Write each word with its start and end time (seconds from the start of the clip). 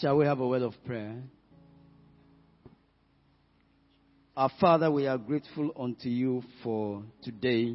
Shall 0.00 0.18
we 0.18 0.26
have 0.26 0.38
a 0.38 0.46
word 0.46 0.62
of 0.62 0.74
prayer? 0.86 1.16
Our 4.36 4.50
Father, 4.60 4.90
we 4.90 5.08
are 5.08 5.18
grateful 5.18 5.72
unto 5.78 6.08
you 6.08 6.42
for 6.62 7.02
today. 7.22 7.74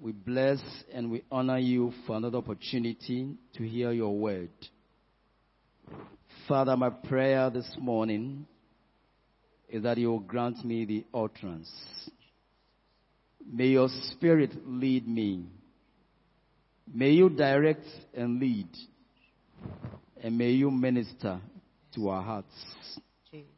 We 0.00 0.12
bless 0.12 0.60
and 0.94 1.10
we 1.10 1.24
honor 1.32 1.58
you 1.58 1.92
for 2.06 2.16
another 2.16 2.38
opportunity 2.38 3.34
to 3.54 3.68
hear 3.68 3.90
your 3.90 4.16
word. 4.16 4.50
Father, 6.46 6.76
my 6.76 6.90
prayer 6.90 7.50
this 7.50 7.68
morning 7.78 8.46
is 9.68 9.82
that 9.82 9.98
you 9.98 10.10
will 10.10 10.20
grant 10.20 10.64
me 10.64 10.84
the 10.84 11.04
utterance. 11.12 11.70
May 13.44 13.66
your 13.66 13.88
spirit 14.12 14.52
lead 14.64 15.08
me. 15.08 15.46
May 16.92 17.10
you 17.10 17.30
direct 17.30 17.84
and 18.14 18.38
lead. 18.38 18.68
And 20.22 20.36
may 20.36 20.50
you 20.50 20.70
minister 20.70 21.40
to 21.94 22.08
our 22.08 22.22
hearts. 22.22 22.52
Jesus. 23.30 23.48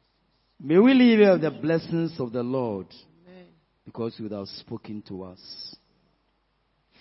May 0.61 0.77
we 0.77 0.93
live 0.93 1.19
here 1.19 1.37
the 1.37 1.51
blessings 1.51 2.17
of 2.19 2.31
the 2.31 2.41
Lord 2.41 2.87
Amen. 3.27 3.47
because 3.85 4.15
you 4.17 4.29
have 4.29 4.47
spoken 4.47 5.03
to 5.09 5.23
us. 5.23 5.75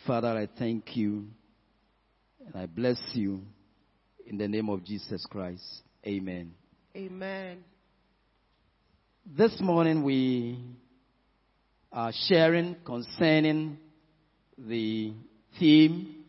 Father, 0.04 0.28
I 0.28 0.48
thank 0.58 0.96
you 0.96 1.28
and 2.44 2.56
I 2.56 2.66
bless 2.66 2.98
you 3.12 3.42
in 4.26 4.36
the 4.36 4.48
name 4.48 4.68
of 4.68 4.84
Jesus 4.84 5.24
Christ. 5.30 5.62
Amen. 6.04 6.54
Amen. 6.96 7.62
This 9.24 9.56
morning 9.60 10.02
we 10.02 10.58
are 11.92 12.12
sharing 12.26 12.74
concerning 12.84 13.78
the 14.58 15.12
theme 15.60 16.24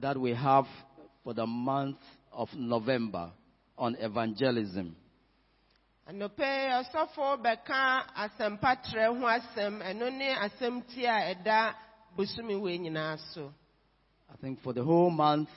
that 0.00 0.18
we 0.18 0.34
have 0.34 0.64
for 1.22 1.32
the 1.32 1.46
month 1.46 1.98
of 2.40 2.48
November 2.56 3.30
on 3.76 3.94
evangelism. 4.00 4.96
anɔpɛ 6.08 6.48
ɔsɔfo 6.80 7.26
bɛka 7.44 7.80
asɛmpatrɛ 8.24 9.04
ho 9.18 9.24
asɛm 9.36 9.74
ɛno 9.88 10.06
ne 10.18 10.28
asɛm 10.46 10.82
ti 10.88 11.04
a 11.04 11.34
ɛda 11.34 11.74
bosome 12.16 12.58
wei 12.62 12.78
nyinaa 12.78 13.18
so 13.34 13.52
I 14.32 14.36
think 14.40 14.62
for 14.62 14.72
the 14.72 14.82
whole 14.82 15.10
month, 15.10 15.48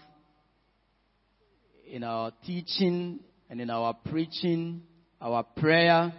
in 1.88 2.04
our 2.04 2.32
teaching 2.46 3.20
and 3.50 3.62
in 3.62 3.70
our 3.70 3.94
preaching, 3.94 4.82
our 5.22 5.44
prayer, 5.44 6.12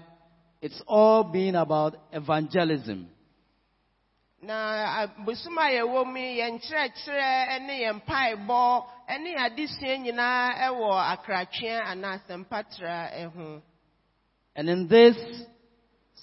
it's 0.62 0.80
all 0.86 1.24
been 1.24 1.56
about 1.56 1.96
evangelism. 2.12 3.08
Na 4.44 5.02
a- 5.02 5.06
bosom 5.24 5.56
a 5.58 5.62
yɛwɔ 5.70 6.04
mu 6.06 6.18
yɛn 6.18 6.60
kyerɛkyerɛ 6.60 7.60
ne 7.66 7.80
yɛn 7.84 8.00
mpaebɔ 8.00 8.86
ne 9.20 9.34
adesua 9.36 9.96
nyinaa 9.98 10.54
ɛwɔ 10.68 10.90
akratwea 11.16 11.84
anaa 11.86 12.18
asɛmpatrɛ 12.18 13.32
ho 13.34 13.62
And 14.56 14.68
in 14.68 14.86
this, 14.86 15.16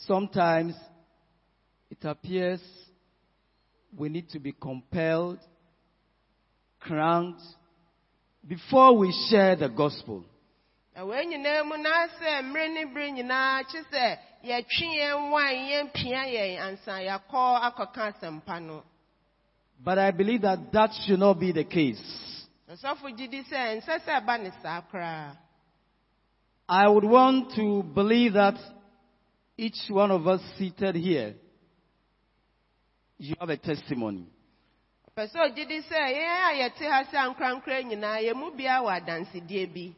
sometimes 0.08 0.74
it 1.90 2.04
appears 2.06 2.62
we 3.98 4.08
need 4.08 4.30
to 4.30 4.40
be 4.40 4.54
compelled, 4.54 5.40
cranked, 6.80 7.42
before 8.48 8.96
we 8.98 9.12
share 9.30 9.56
the 9.58 9.68
gospel. 9.70 10.24
na 10.96 11.04
wei 11.06 11.26
nyinaa 11.26 11.66
mu 11.66 11.78
na 11.78 12.08
sɛ 12.20 12.42
mmere 12.44 12.70
ne 12.74 12.86
bere 12.86 13.12
nyinaa 13.12 13.64
kye 13.70 13.82
sɛ 13.92 14.18
yɛtwe 14.44 14.88
yɛn 15.00 15.32
wan 15.32 15.54
yɛn 15.70 15.88
yɛn 15.94 16.60
ansa 16.60 16.94
yɛakɔ 17.02 17.62
akɔka 17.68 18.02
asɛmpa 18.14 18.60
no 18.62 18.84
But 19.84 19.98
I 19.98 20.12
believe 20.12 20.42
that 20.44 20.72
that 20.72 20.92
should 21.06 21.20
not 21.20 21.40
be 21.40 21.52
the 21.52 21.64
case. 21.64 22.02
ɔsɔfo 22.70 23.18
gye 23.18 23.28
di 23.28 23.42
sɛ 23.44 23.82
nsɛ 23.82 24.00
sɛ 24.06 24.22
ɛba 24.22 24.42
ne 24.42 24.52
saa 24.62 24.82
koraa 24.82 25.38
I 26.70 26.88
would 26.88 27.04
want 27.04 27.54
to 27.56 27.84
believe 27.84 28.34
that 28.34 28.56
each 29.58 29.90
one 29.90 30.10
of 30.10 30.26
us 30.26 30.42
seated 30.58 30.96
here, 30.96 31.36
you 33.18 33.36
have 33.40 33.50
a 33.50 33.58
testimony. 33.58 34.26
pɛ 35.18 35.28
sɛ 35.28 35.38
ogye 35.52 35.68
di 35.68 35.82
sɛ 35.82 36.00
yɛn 36.18 36.50
a 36.50 36.52
yɛte 36.62 36.90
ha 36.90 37.04
sɛ 37.04 37.18
ankorankora 37.36 37.84
nyinaa 37.84 38.22
yɛn 38.24 38.36
mu 38.36 38.52
bia 38.56 38.80
wɔ 38.82 39.02
adansedie 39.02 39.68
bi 39.74 39.96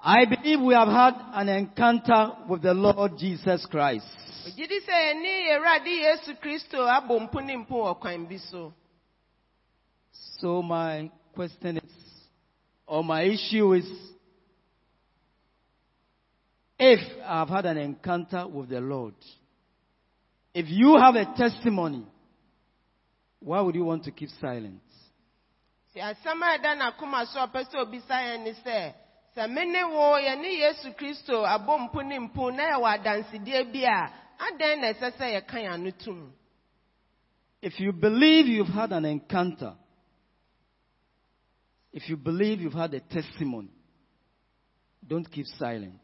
I 0.00 0.24
believe 0.24 0.60
we 0.60 0.74
have 0.74 0.88
had 0.88 1.14
an 1.34 1.48
encounter 1.48 2.32
with 2.48 2.62
the 2.62 2.74
Lord 2.74 3.12
Jesus 3.18 3.66
Christ. 3.66 4.06
ogye 4.46 4.66
di 4.66 4.80
sɛ 4.80 4.94
yɛne 5.06 5.32
yɛwurade 5.48 5.92
yesu 6.04 6.34
kristo 6.40 6.78
abɔ 6.86 7.20
mpo 7.20 7.40
ne 7.44 7.56
mpo 7.56 7.76
wɔ 7.84 8.00
kwan 8.00 8.26
bi 8.26 8.38
so 8.38 8.72
So 10.40 10.62
my 10.62 11.10
question 11.34 11.78
is, 11.78 11.92
or 12.86 13.02
my 13.02 13.22
issue 13.22 13.72
is, 13.74 13.90
if 16.78 17.00
I've 17.26 17.48
had 17.48 17.66
an 17.66 17.76
encounter 17.76 18.46
with 18.46 18.68
the 18.68 18.80
Lord, 18.80 19.14
if 20.54 20.66
you 20.68 20.96
have 20.96 21.16
a 21.16 21.24
testimony, 21.36 22.06
why 23.40 23.60
would 23.60 23.74
you 23.74 23.84
want 23.84 24.04
to 24.04 24.12
keep 24.12 24.30
silent? 24.40 24.80
Sɛ 29.38 29.44
asɛm 29.44 29.46
a 29.46 29.46
ɛda 29.46 29.46
n'akoma 29.46 29.46
so 29.46 29.46
a 29.46 29.46
ɔpɛ 29.46 29.46
sɛ 29.46 29.46
obisa 29.46 29.46
yɛn 29.46 29.46
ne 29.46 29.46
sɛ 29.46 29.46
sɛ 29.46 29.48
me 29.48 29.64
ne 29.64 29.84
wo 29.84 30.18
yɛne 30.18 30.58
yesu 30.58 30.92
kristo 30.94 31.44
abɔ 31.44 31.78
mpo 31.78 32.02
ne 32.02 32.18
mpo 32.18 32.50
na 32.50 32.62
yɛwɔ 32.72 32.88
adansedie 32.98 33.64
bi 33.72 33.84
a 33.84 34.10
adɛn 34.38 34.80
na 34.80 34.92
ɛsɛ 34.92 35.10
sɛ 35.16 35.26
yɛka 35.34 35.58
yɛn 35.62 35.72
ano 35.72 35.90
tom 35.90 36.32
If 37.60 37.80
you 37.80 37.92
believe 37.92 38.46
you've 38.46 38.68
had 38.68 38.92
an 38.92 39.04
encounter, 39.04 39.74
if 41.92 42.08
you 42.08 42.16
believe 42.16 42.60
you've 42.60 42.72
had 42.72 42.94
a 42.94 43.00
testimony, 43.00 43.72
don't 45.04 45.28
keep 45.28 45.46
silent. 45.58 45.98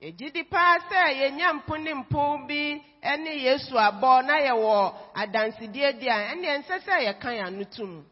Yɛgye 0.00 0.48
paa 0.50 0.78
sɛ 0.90 1.12
yɛnya 1.20 1.52
mpo 1.60 1.76
ne 1.76 1.92
mpo 1.92 2.46
bi 2.48 2.80
ne 3.16 3.42
yesu 3.44 3.74
abɔ 3.76 4.24
na 4.26 4.40
yɛwɔ 4.40 4.94
adansedie 5.14 5.92
di 6.00 6.08
a 6.08 6.34
ɛnneɛ 6.34 6.58
nsɛ 6.64 6.80
sɛ 6.80 7.04
yɛka 7.06 7.28
yɛn 7.36 7.46
ano 7.46 7.64
tom 7.64 8.04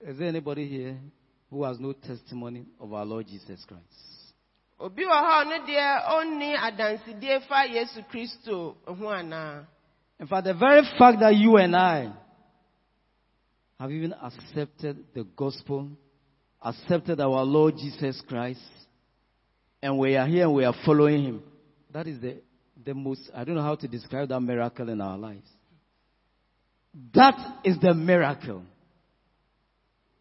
Is 0.00 0.18
there 0.18 0.28
anybody 0.28 0.68
here 0.68 0.96
who 1.50 1.64
has 1.64 1.78
no 1.80 1.92
testimony 1.92 2.66
of 2.80 2.92
our 2.92 3.04
Lord 3.04 3.26
Jesus 3.26 3.64
Christ? 3.66 4.18
obi 4.80 5.04
wɔ 5.04 5.18
hɔ 5.26 5.32
ɔno 5.42 5.56
deɛ 5.66 5.86
ɔnni 6.16 6.50
adansedie 6.56 7.40
fa 7.48 7.66
yesu 7.66 8.02
kristo 8.10 8.76
ho 8.86 9.06
anaa 9.08 9.66
In 10.20 10.26
fact, 10.26 10.44
the 10.46 10.54
very 10.54 10.82
fact 10.98 11.20
that 11.20 11.36
you 11.36 11.56
and 11.58 11.76
I 11.76 12.12
have 13.78 13.92
even 13.92 14.12
accepted 14.12 15.04
the 15.14 15.22
gospel, 15.36 15.90
accepted 16.60 17.20
our 17.20 17.44
Lord 17.44 17.76
Jesus 17.76 18.20
Christ, 18.28 18.60
and 19.80 19.96
we 19.96 20.16
are 20.16 20.26
here 20.26 20.44
and 20.44 20.54
we 20.54 20.64
are 20.64 20.74
following 20.84 21.22
Him, 21.22 21.42
that 21.92 22.08
is 22.08 22.20
the, 22.20 22.42
the 22.84 22.94
most, 22.94 23.30
I 23.32 23.44
don't 23.44 23.54
know 23.54 23.62
how 23.62 23.76
to 23.76 23.86
describe 23.86 24.28
that 24.30 24.40
miracle 24.40 24.88
in 24.88 25.00
our 25.00 25.16
lives. 25.16 25.48
That 27.14 27.60
is 27.64 27.78
the 27.78 27.94
miracle. 27.94 28.64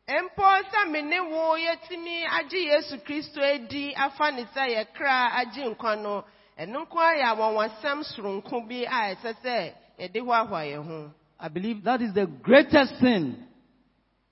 Mpo 0.08 0.44
sɛ 0.72 0.92
me 0.92 1.02
ne 1.02 1.20
wo 1.20 1.58
yɛtumi 1.58 2.26
agye 2.40 2.60
yesu 2.72 2.98
kristo 3.04 3.42
adi 3.42 3.94
afa 3.96 4.32
ne 4.32 4.44
sɛ 4.56 4.64
yɛkra 4.76 5.32
agye 5.36 5.66
nkwa 5.76 5.96
no 6.02 6.24
ɛno 6.58 6.86
nko 6.86 6.98
ara 7.00 7.18
yɛ 7.20 7.28
awɔwasɛm 7.36 8.04
soronko 8.04 8.68
bi 8.68 8.86
a 8.86 9.16
ɛsɛ 9.16 9.34
sɛ 9.44 9.74
yɛde 10.00 10.20
hoahoa 10.24 10.64
yɛn 10.72 10.84
ho 10.86 11.12
I 11.40 11.50
believe 11.50 11.84
that 11.84 12.02
is 12.02 12.14
the 12.14 12.26
greatest 12.26 12.96
thing 13.02 13.36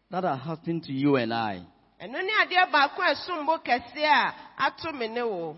that 0.09 0.23
has 0.23 0.39
happened 0.39 0.83
to 0.83 0.93
you 0.93 1.17
and 1.17 1.33
I. 1.33 1.61
ɛno 2.01 2.23
ne 2.23 2.31
adeɛ 2.45 2.71
baako 2.71 3.01
a 3.01 3.13
ɛsombo 3.13 3.63
kɛseɛ 3.63 4.05
a 4.05 4.33
ato 4.57 4.91
me 4.93 5.07
wo 5.23 5.57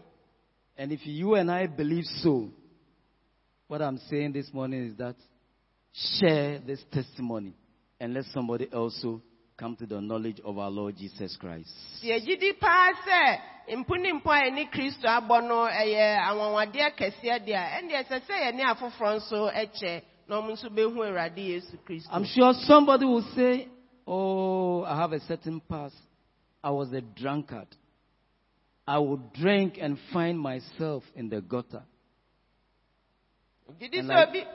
And 0.79 0.91
if 0.91 1.05
you 1.05 1.35
and 1.35 1.49
I 1.51 1.65
believe 1.67 2.05
so, 2.21 2.49
what 3.67 3.81
I'm 3.81 3.97
saying 4.09 4.33
this 4.33 4.51
morning 4.53 4.89
is 4.89 4.95
that 4.97 5.15
share 5.93 6.59
this 6.59 6.83
testimony 6.91 7.53
and 7.99 8.13
let 8.13 8.25
somebody 8.25 8.65
also 8.67 9.21
come 9.57 9.75
to 9.75 9.85
the 9.87 9.99
knowledge 9.99 10.39
of 10.45 10.57
our 10.57 10.69
Lord 10.69 10.95
Jesus 10.95 11.35
Christ. 11.37 11.69
sɛ 12.01 12.07
yɛgye 12.19 12.39
di 12.39 12.53
paa 12.53 12.91
sɛ 12.93 13.75
mpo 13.77 13.97
ne 13.99 14.13
mpo 14.13 14.29
a 14.31 14.49
yɛne 14.49 14.71
kristo 14.71 15.05
abɔ 15.07 15.47
no 15.47 15.65
ɛyɛ 15.67 16.19
anwanwadeɛ 16.29 16.95
kɛseɛ 16.95 17.45
deɛ 17.45 17.55
a 17.57 17.81
ɛndeɛ 17.81 18.03
ɛsɛ 18.05 18.21
sɛ 18.21 18.35
yɛne 18.45 18.63
afoforɔ 18.71 19.15
nso 19.17 19.51
ɛkyɛ 19.51 20.01
na 20.27 20.41
ɔmo 20.41 20.51
nso 20.51 20.69
bɛhu 20.69 20.95
awurade 20.95 21.37
yesu 21.37 21.77
kristo 21.85 22.07
I'm 22.11 22.25
sure 22.25 22.53
somebody 22.53 23.05
will 23.05 23.25
say, 23.35 23.67
Oh, 24.09 24.83
I 24.83 24.95
have 24.95 25.11
a 25.11 25.19
certain 25.21 25.59
past. 25.59 25.97
I 26.63 26.71
was 26.71 26.93
a 26.93 27.01
drunkard. 27.01 27.67
I 28.87 28.99
would 28.99 29.33
drink 29.33 29.77
and 29.81 29.97
find 30.13 30.39
myself 30.39 31.03
in 31.13 31.27
the 31.27 31.41
gutter. 31.41 31.83
And 33.67 34.07
like- 34.07 34.47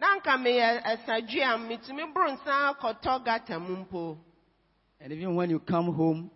obi 0.00 0.06
obi 0.06 0.08
bɛtumi 0.08 0.08
aka 0.08 0.08
sɛ 0.08 0.08
na 0.08 0.16
nka 0.16 0.36
meyɛ 0.36 0.82
ɛsadwe 0.82 1.36
eh, 1.36 1.42
eh, 1.42 1.54
a 1.54 1.58
metumi 1.58 2.14
boro 2.14 2.30
nsa 2.30 2.74
kɔtɔ 2.80 3.24
gata 3.24 3.58
mu 3.58 3.76
mpo 3.76 4.18
And 5.02 5.12
even 5.12 5.34
when 5.34 5.48
you 5.48 5.58
come 5.60 5.94
home, 5.94 6.30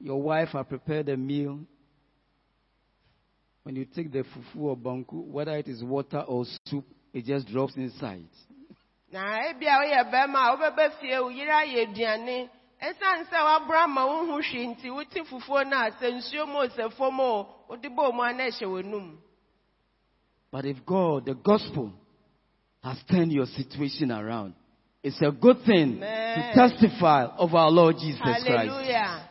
your 0.00 0.22
wife 0.22 0.48
has 0.50 0.64
prepared 0.66 1.08
a 1.10 1.16
meal. 1.18 1.60
When 3.62 3.76
you 3.76 3.84
take 3.84 4.10
the 4.10 4.24
fufu 4.24 4.60
or 4.62 4.74
banku, 4.76 5.26
whether 5.26 5.54
it 5.54 5.68
is 5.68 5.84
water 5.84 6.20
or 6.20 6.46
soup, 6.64 6.86
it 7.12 7.26
just 7.26 7.46
drops 7.48 7.76
inside. 7.76 8.24
na 9.12 9.20
ebi 9.48 9.66
a 9.66 9.76
woyɛ 9.80 10.10
bɛrima 10.10 10.38
a 10.38 10.56
wobɛbɛ 10.56 11.00
fie 11.00 11.18
wo 11.20 11.28
yere 11.30 11.50
ayɛ 11.50 11.86
aduane 11.88 12.48
ɛsiane 12.80 13.24
sɛ 13.30 13.38
wabra 13.44 13.88
ma 13.88 14.04
wohu 14.04 14.36
hwee 14.42 14.66
nti 14.66 14.90
wote 14.90 15.24
fufuo 15.24 15.64
no 15.66 15.76
a 15.76 15.90
sɛ 15.90 16.12
nsuo 16.12 16.46
mu 16.46 16.58
o 16.58 16.68
sɛ 16.68 16.92
fam 16.92 17.18
o 17.20 17.48
wode 17.68 17.88
bɔɔ 17.88 18.12
mu 18.14 18.22
a 18.22 18.32
na 18.34 18.44
ɛhyɛ 18.44 18.66
w'anum 18.68 19.16
But 20.50 20.64
if 20.66 20.84
God, 20.84 21.26
the 21.26 21.34
gospel, 21.34 21.92
has 22.88 22.98
turned 23.10 23.32
your 23.32 23.46
situation 23.46 24.10
around, 24.12 24.54
it's 25.02 25.20
a 25.22 25.30
good 25.30 25.58
thing 25.66 25.96
Amen. 26.02 26.54
to 26.54 26.68
testify 26.68 27.24
of 27.24 27.54
our 27.54 27.70
Lord 27.70 27.96
Jesus 27.98 28.20
Christ. 28.20 28.46
hallelujah 28.46 29.28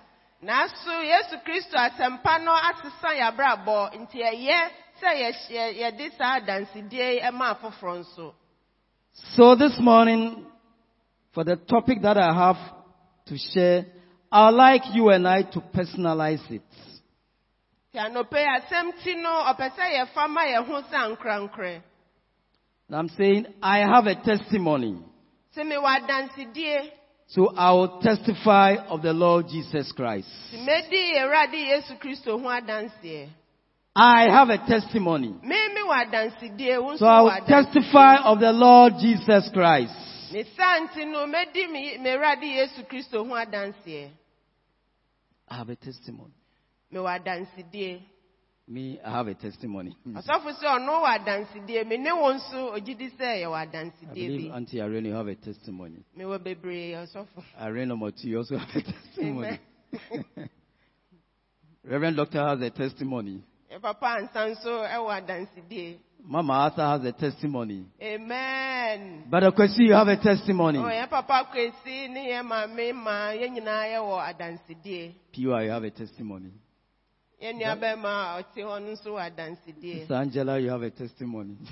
yesu 1.03 1.37
kristo 1.43 1.75
asɛmpa 1.77 2.43
no 2.43 2.53
asesa 2.53 3.09
yɛabrabɔ 3.19 3.93
nti 3.99 4.17
ɛyɛ 4.21 4.69
sɛ 5.01 5.09
yɛ- 5.21 5.49
yɛ- 5.49 5.75
yɛde 5.81 6.17
saa 6.17 6.39
adansedie 6.39 7.13
yi 7.15 7.19
afoforɔ 7.55 7.99
nso 7.99 8.33
So 9.35 9.55
this 9.55 9.79
morning, 9.79 10.45
for 11.33 11.43
the 11.43 11.55
topic 11.55 12.01
that 12.03 12.17
I 12.19 12.31
have 12.33 12.57
to 13.25 13.37
share, 13.37 13.85
I'd 14.31 14.51
like 14.51 14.83
you 14.93 15.09
and 15.09 15.27
I 15.27 15.41
to 15.41 15.59
personalize 15.59 16.49
it. 16.51 16.61
asɛm 18.45 18.91
ti 19.03 19.15
no 19.15 19.43
ɔpɛ 19.51 19.71
sɛ 19.75 19.85
yɛfa 19.97 20.29
ma 20.29 20.41
yɛn 20.45 20.65
ho 20.67 20.81
sɛ 20.83 21.17
ankorankorɛ 21.17 21.81
And 22.89 22.95
I'm 22.95 23.09
saying, 23.09 23.45
I 23.61 23.79
have 23.79 24.05
a 24.07 24.15
testimony. 24.15 24.97
sɛ 25.55 25.63
mewɔ 25.63 25.99
adansedie 25.99 26.91
So 27.29 27.49
I 27.57 27.71
will 27.73 27.99
testify 27.99 28.75
of 28.87 29.01
the 29.01 29.11
Lord 29.13 29.47
Jesus 29.49 29.91
Christ. 29.91 30.27
nti 30.53 30.63
medi 30.65 31.13
awurade 31.19 31.57
yesu 31.57 31.99
kristo 31.99 32.39
ho 32.39 32.47
adanseɛ 32.47 33.27
I 33.95 34.29
have 34.29 34.49
a 34.49 34.57
testimony. 34.59 35.35
me 35.43 35.55
mewɔ 35.75 36.05
adansedie 36.05 36.81
wo 36.81 36.93
nso 36.93 36.99
So 36.99 37.05
I 37.05 37.21
will 37.21 37.45
testify 37.45 38.15
of 38.23 38.39
the 38.39 38.53
Lord 38.53 38.93
Jesus 39.01 39.49
Christ. 39.53 39.93
ne 40.31 40.43
saa 40.55 40.79
nti 40.87 41.05
no 41.11 41.27
medi 41.27 41.67
me 41.67 41.97
me 41.97 42.09
awurade 42.11 42.43
yesu 42.43 42.87
kristo 42.87 43.25
ho 43.27 43.33
adanseɛ 43.35 44.09
I 45.49 45.55
have 45.57 45.69
a 45.69 45.75
testimony. 45.75 46.33
Me, 48.69 48.99
I 49.03 49.11
have 49.11 49.27
a 49.27 49.33
testimony. 49.33 49.95
ɔsɔfo 50.07 50.51
sɛ 50.59 50.65
ɔno 50.75 51.01
wɔ 51.01 51.19
adansedie 51.19 51.87
me 51.87 51.97
ne 51.97 52.11
wo 52.11 52.33
nso 52.33 52.73
ogye 52.75 52.97
di 52.97 53.09
sɛ 53.11 53.41
yɛwɔ 53.43 53.55
I 53.55 54.13
believe 54.13 54.51
Auntie 54.51 54.81
Irene, 54.81 55.05
you 55.05 55.13
have 55.13 55.27
a 55.27 55.35
testimony. 55.35 56.03
mewɔ 56.17 56.37
bebree 56.43 56.91
ɔsɔfo 56.91 57.43
Irene 57.61 58.11
two, 58.17 58.27
you 58.27 58.37
also 58.39 58.57
have 58.57 58.69
a 58.75 58.81
testimony. 58.81 59.59
Reverend 61.85 62.17
Doctor 62.17 62.45
has 62.45 62.61
a 62.61 62.69
testimony. 62.69 63.41
yɛ 63.71 63.81
papa 63.81 64.17
ansa 64.19 64.49
nso 64.51 64.85
ɛwɔ 64.85 65.21
adansedie 65.21 65.99
Mama 66.25 66.53
Arthur 66.53 66.81
has 66.81 67.05
a 67.05 67.13
testimony. 67.13 67.85
amen 68.01 69.23
But 69.29 69.43
of 69.43 69.55
course, 69.55 69.75
you 69.77 69.93
have 69.93 70.09
a 70.09 70.17
testimony. 70.17 70.79
Oh, 70.79 70.83
yɛn 70.83 71.09
papa 71.09 71.47
kwesi 71.53 72.09
ne 72.09 72.31
yɛn 72.33 72.43
maame 72.45 72.93
ma 72.93 73.31
yɛn 73.31 73.55
nyinaa 73.55 73.95
yɛwɔ 73.95 74.35
adansedie 74.35 75.13
Pure, 75.31 75.63
you 75.63 75.69
have 75.71 75.83
a 75.85 75.89
testimony. 75.91 76.51
Sister 79.99 80.13
Angela, 80.15 80.59
you 80.59 80.69
have 80.69 80.81
a 80.81 80.89
testimony. 80.89 81.57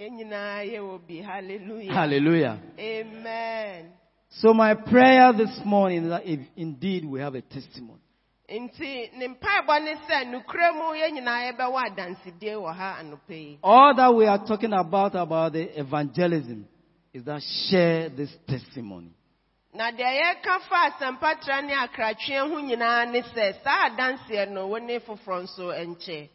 yɛn 0.00 0.16
nyinaa 0.16 0.64
yɛwɔ 0.64 1.00
bi 1.06 1.20
hallelujah 1.20 1.92
Hallelujah. 1.92 2.58
amen 2.78 3.92
So 4.30 4.54
my 4.54 4.74
prayer 4.74 5.32
this 5.32 5.60
morning 5.64 6.04
is 6.04 6.10
that 6.10 6.24
if 6.24 6.40
indeed 6.56 7.04
we 7.04 7.20
have 7.20 7.34
a 7.34 7.42
testimony, 7.42 8.00
nti 8.48 9.10
ne 9.18 9.28
mpaebɔ 9.28 9.84
ne 9.84 9.94
sɛ 10.08 10.24
nukura 10.32 10.72
mu 10.72 10.94
yɛn 10.96 11.12
nyinaa 11.18 11.52
yɛbɛwɔ 11.52 11.78
adansedie 11.88 12.54
wɔ 12.56 12.74
ha 12.74 12.96
anɔpɛ 13.02 13.30
yi 13.30 13.58
all 13.62 13.94
that 13.94 14.14
we 14.14 14.26
are 14.26 14.38
talking 14.46 14.72
about 14.72 15.14
about 15.14 15.52
the 15.52 15.78
evangelism 15.78 16.66
is 17.12 17.24
that 17.24 17.42
share 17.68 18.08
this 18.08 18.30
testimony. 18.46 19.12
Na 19.72 19.90
deɛ 19.90 20.10
yɛka 20.20 20.60
fa 20.68 20.78
asɛmpatra 20.90 21.62
ne 21.64 21.74
akratweɛ 21.74 22.48
ho 22.50 22.58
nyinaa 22.60 23.04
ne 23.10 23.20
sɛ 23.22 23.62
saa 23.62 23.88
adanseɛ 23.88 24.48
no 24.50 24.66
wo 24.66 24.78
ne 24.78 24.98
foforɔ 24.98 25.42
nso 25.44 25.70
nkyɛ 25.86 26.28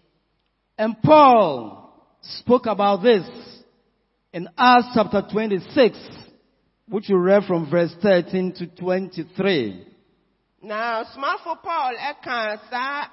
And 0.77 1.01
Paul 1.01 1.93
spoke 2.21 2.65
about 2.65 3.01
this 3.03 3.25
in 4.33 4.49
Acts 4.57 4.87
chapter 4.93 5.21
26, 5.31 5.97
which 6.89 7.07
you 7.09 7.17
read 7.17 7.43
from 7.45 7.69
verse 7.69 7.93
13 8.01 8.53
to 8.53 8.67
23. 8.67 9.87
na 10.63 11.03
asomafo 11.03 11.61
paul 11.61 11.93
ɛka 11.95 12.59
saa 12.69 13.07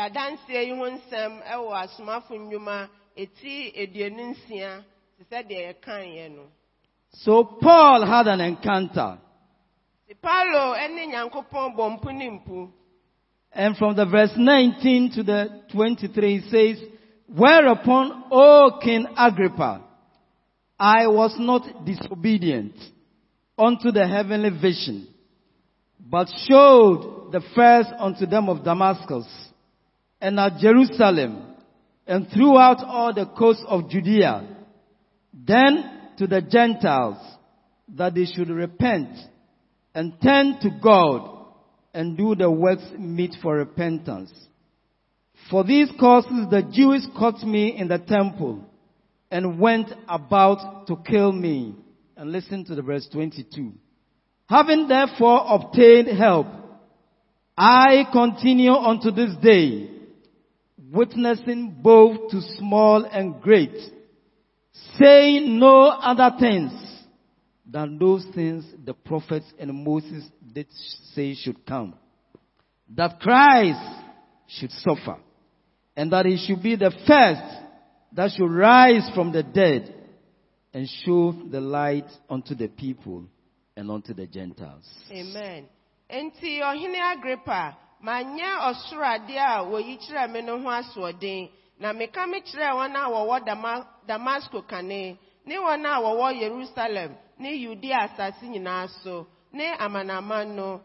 adanseɛ 0.00 0.66
yi 0.66 0.70
ho 0.76 0.84
nsɛm 0.90 1.42
ɛwɔ 1.44 1.72
asomafo 1.84 2.34
nnwuma 2.34 2.88
eti 3.16 3.72
aduonu 3.82 4.34
nsia 4.34 4.82
te 5.16 5.24
sɛ 5.30 5.46
deɛ 5.48 5.60
yɛkaeɛ 5.74 6.34
no 6.34 6.44
So 7.10 7.42
Paul 7.44 8.04
had 8.04 8.26
an 8.28 8.40
encounter. 8.42 9.18
And 13.52 13.76
from 13.76 13.94
the 13.94 14.06
verse 14.06 14.30
19 14.36 15.12
to 15.12 15.22
the 15.22 15.62
23 15.70 16.36
it 16.36 16.44
says, 16.50 16.88
Whereupon, 17.26 18.24
O 18.30 18.78
King 18.82 19.06
Agrippa, 19.18 19.84
I 20.78 21.08
was 21.08 21.34
not 21.38 21.84
disobedient 21.84 22.74
unto 23.58 23.90
the 23.90 24.06
heavenly 24.06 24.48
vision, 24.48 25.08
but 26.00 26.28
showed 26.48 27.30
the 27.32 27.42
first 27.54 27.90
unto 27.98 28.24
them 28.24 28.48
of 28.48 28.64
Damascus, 28.64 29.26
and 30.22 30.40
at 30.40 30.58
Jerusalem, 30.58 31.54
and 32.06 32.28
throughout 32.30 32.82
all 32.82 33.12
the 33.12 33.26
coasts 33.26 33.64
of 33.68 33.90
Judea, 33.90 34.56
then 35.34 36.14
to 36.16 36.26
the 36.26 36.40
Gentiles, 36.40 37.18
that 37.94 38.14
they 38.14 38.24
should 38.24 38.48
repent 38.48 39.10
and 39.98 40.12
turn 40.22 40.60
to 40.60 40.70
God 40.80 41.28
and 41.92 42.16
do 42.16 42.36
the 42.36 42.48
works 42.48 42.84
meet 42.96 43.34
for 43.42 43.56
repentance. 43.56 44.30
For 45.50 45.64
these 45.64 45.90
causes 45.98 46.46
the 46.52 46.62
Jews 46.72 47.04
caught 47.18 47.42
me 47.42 47.76
in 47.76 47.88
the 47.88 47.98
temple 47.98 48.64
and 49.28 49.58
went 49.58 49.90
about 50.08 50.86
to 50.86 50.98
kill 51.04 51.32
me. 51.32 51.74
And 52.16 52.30
listen 52.30 52.64
to 52.66 52.76
the 52.76 52.82
verse 52.82 53.08
22. 53.10 53.72
Having 54.48 54.86
therefore 54.86 55.42
obtained 55.48 56.16
help, 56.16 56.46
I 57.56 58.04
continue 58.12 58.74
unto 58.74 59.10
this 59.10 59.34
day, 59.42 59.90
witnessing 60.92 61.76
both 61.82 62.30
to 62.30 62.40
small 62.56 63.04
and 63.04 63.40
great, 63.40 63.76
saying 64.96 65.58
no 65.58 65.88
other 65.88 66.36
things 66.38 66.87
than 67.70 67.98
those 67.98 68.24
things 68.34 68.64
the 68.84 68.94
prophets 68.94 69.46
and 69.58 69.72
Moses 69.84 70.24
did 70.52 70.66
say 71.14 71.34
should 71.34 71.64
come. 71.66 71.94
That 72.96 73.20
Christ 73.20 74.04
should 74.46 74.72
suffer, 74.72 75.18
and 75.94 76.10
that 76.12 76.24
he 76.24 76.38
should 76.38 76.62
be 76.62 76.74
the 76.76 76.90
first 77.06 77.42
that 78.14 78.30
should 78.34 78.50
rise 78.50 79.08
from 79.14 79.32
the 79.32 79.42
dead 79.42 79.94
and 80.72 80.88
show 81.04 81.32
the 81.50 81.60
light 81.60 82.06
unto 82.30 82.54
the 82.54 82.68
people 82.68 83.24
and 83.76 83.90
unto 83.90 84.14
the 84.14 84.26
Gentiles. 84.26 84.88
amen 85.10 85.66
enti 86.10 86.60
ɔhene 86.62 86.96
agripa 87.12 87.76
manyɛ 88.02 88.50
ɔsoro 88.68 89.04
adeɛ 89.04 89.58
a 89.58 89.64
woyi 89.64 89.98
kyerɛ 89.98 90.32
me 90.32 90.40
no 90.40 90.58
ho 90.58 90.68
asoɔden 90.68 91.50
na 91.78 91.92
meka 91.92 92.26
me 92.26 92.40
kyerɛɛ 92.40 92.72
wɔn 92.72 92.94
a 92.96 93.10
wɔwɔ 93.10 93.44
Dama- 93.44 93.86
damasko 94.08 94.66
kane 94.66 95.18
ne 95.44 95.54
wɔn 95.56 95.84
a 95.84 96.00
wɔwɔ 96.00 96.40
yerusalem 96.40 97.14
ne 97.38 97.50
yudea 97.54 97.98
asase 98.02 98.48
nyinaa 98.48 98.88
so 99.02 99.26
ne 99.52 99.66
amanaman 99.84 100.48
no. 100.56 100.80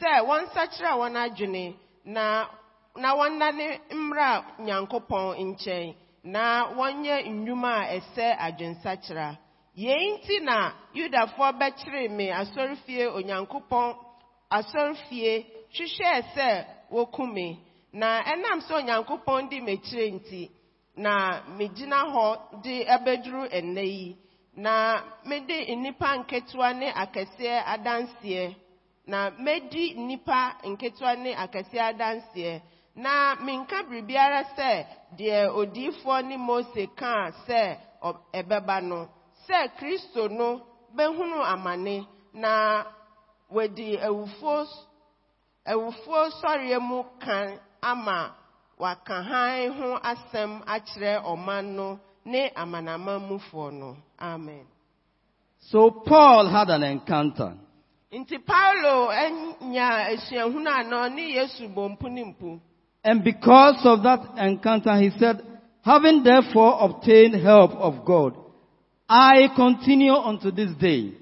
Sɛ 0.00 0.10
wɔnsakyerɛ 0.28 0.92
wɔn 1.00 1.16
adwene 1.16 1.74
na 2.04 2.24
na 2.96 3.08
wɔnnane 3.18 3.66
mmra 3.92 4.30
nyankopɔn 4.58 5.26
nkyɛn 5.48 5.94
na 6.24 6.44
wɔnyɛ 6.78 7.16
nnwuma 7.28 7.72
a 7.82 7.96
ɛsɛ 7.98 8.26
adwensakyera. 8.46 9.38
Yei 9.74 10.10
nti 10.14 10.40
na 10.42 10.72
yudafoɔ 10.94 11.48
bɛkyeree 11.60 12.10
me 12.10 12.26
asɔrefie 12.30 13.06
onyankopɔn 13.18 13.96
asɔrefie 14.50 15.46
hwehwɛɛ 15.74 16.22
sɛ 16.34 16.48
woku 16.90 17.26
me. 17.26 17.58
Na 17.92 18.22
ɛnam 18.22 18.60
sɛ 18.66 18.72
onyankopɔn 18.80 19.48
di 19.50 19.60
m'akyire 19.60 20.10
nti 20.12 20.50
na 20.96 21.42
megyina 21.58 21.98
hɔ 22.12 22.38
de 22.62 22.84
ɛbɛduru 22.84 23.42
ɛnnɛ 23.50 23.84
yi. 23.84 24.16
Na 24.56 25.02
mede 25.24 25.74
nnipa 25.76 26.08
nketewa 26.18 26.68
ne 26.80 26.88
akɛseɛ 27.02 27.56
adanseɛ. 27.74 28.54
Na 29.06 29.30
medi 29.44 29.84
nnipa 29.94 30.38
nketewa 30.70 31.12
ne 31.22 31.30
akɛseɛ 31.44 31.82
adanseɛ. 31.92 32.52
Na 32.96 33.34
menka 33.44 33.78
biribiara 33.88 34.42
sɛ 34.56 34.70
deɛ 35.18 35.38
odiyifoɔ 35.60 36.18
ne 36.28 36.36
mose 36.36 36.82
kaa 37.00 37.30
sɛ 37.46 37.62
ɛbɛba 38.38 38.76
no 38.82 39.08
sɛ 39.46 39.58
kristo 39.76 40.28
no 40.28 40.48
bɛhunu 40.96 41.38
amane. 41.52 42.06
Na 42.32 42.84
wɔadi 43.52 43.98
awufoɔ 44.06 44.66
awufoɔ 45.72 46.20
sɔreɛ 46.40 46.78
mu 46.80 47.02
kan 47.20 47.58
ama 47.82 48.34
waka 48.78 49.22
ho 49.76 49.98
asɛm 50.12 50.62
akyerɛ 50.66 51.22
ɔman 51.24 51.64
no 51.76 51.98
ne 52.24 52.50
amanamanmufoɔ 52.50 53.72
no. 53.72 53.96
Amen 54.20 54.66
So 55.70 55.90
Paul 55.90 56.48
had 56.50 56.68
an 56.70 56.82
encounter. 56.82 57.54
nti 58.12 58.38
paulo 58.46 59.08
anya 59.10 60.06
asuahunu 60.12 60.68
a 60.70 60.82
na 60.84 61.08
ɔne 61.08 61.34
yesu 61.36 61.68
bɔ 61.74 61.96
mpu 61.96 62.10
ne 62.10 62.24
mpu 62.24 62.60
And 63.06 63.22
because 63.24 63.84
of 63.84 64.02
that 64.04 64.20
encounter, 64.38 64.96
he 64.96 65.10
said, 65.18 65.42
having 65.82 66.22
therefore 66.22 66.78
obtained 66.80 67.34
help 67.34 67.72
of 67.72 68.02
God, 68.06 68.34
I 69.08 69.48
continue 69.54 70.14
unto 70.14 70.50
this 70.50 70.72
day. 70.80 71.12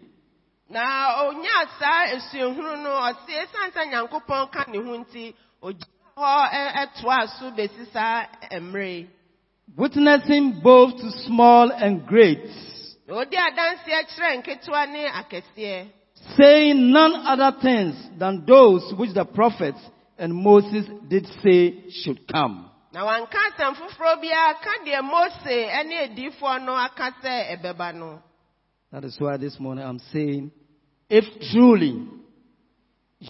na 0.70 0.82
onyaa 1.26 1.66
saa 1.78 2.06
asuahunu 2.16 2.82
no 2.82 2.90
ɔse 2.90 3.32
esiane 3.42 3.72
sɛ 3.74 3.82
nyankopɔn 3.92 4.50
ka 4.52 4.64
ne 4.70 4.78
ho 4.78 4.96
nti 5.04 5.34
ogyina 5.62 6.16
hɔ 6.16 6.50
ɛ- 6.60 6.72
ɛtoaa 6.82 7.28
so 7.38 7.50
besi 7.50 7.86
saa 7.92 8.26
mmerɛ 8.52 9.06
witnessing 9.76 10.60
both 10.62 10.96
to 11.00 11.10
small 11.26 11.70
and 11.70 12.06
great, 12.06 12.46
na 13.12 13.18
odi 13.18 13.36
adanseɛ 13.36 14.00
kyerɛ 14.10 14.36
nketewa 14.38 14.86
ne 14.86 15.02
akɛseɛ 15.20 15.86
saying 16.36 16.92
none 16.92 17.14
other 17.26 17.52
things 17.60 17.94
than 18.18 18.44
those 18.46 18.94
which 18.96 19.12
the 19.12 19.24
prophets 19.24 19.80
and 20.18 20.32
Moses 20.34 20.86
did 21.08 21.26
say 21.42 21.90
should 21.90 22.26
come. 22.26 22.70
na 22.92 23.04
wanka 23.04 23.38
asɛm 23.48 23.74
foforɔ 23.76 24.20
biara 24.22 24.54
ka 24.62 24.72
deɛ 24.84 25.02
mose 25.02 25.56
ne 25.88 25.96
adiyifoɔ 26.06 26.64
no 26.64 26.72
aka 26.74 27.12
sɛ 27.22 27.56
ɛbɛba 27.56 27.94
no 27.94 28.22
That 28.90 29.04
is 29.04 29.16
why 29.18 29.36
this 29.38 29.58
morning 29.58 29.84
I'm 29.84 29.98
saying, 30.12 30.50
if 31.08 31.24
truly 31.50 32.06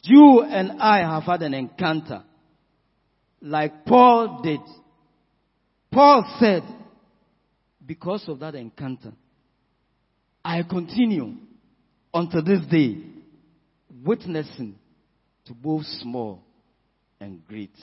you 0.02 0.42
and 0.42 0.80
I 0.80 0.98
have 0.98 1.22
had 1.22 1.42
an 1.42 1.54
encounter, 1.54 2.24
like 3.40 3.84
Paul 3.84 4.42
did, 4.42 4.60
Paul 5.92 6.24
said, 6.40 6.64
because 7.86 8.28
of 8.28 8.40
that 8.40 8.56
encounter, 8.56 9.12
I 10.44 10.62
continue 10.64 11.34
unto 12.12 12.42
this 12.42 12.60
day, 12.70 12.96
witnessing 14.04 14.74
to 15.46 15.54
both 15.54 15.84
small 16.00 16.42
and 17.20 17.46
great. 17.46 17.74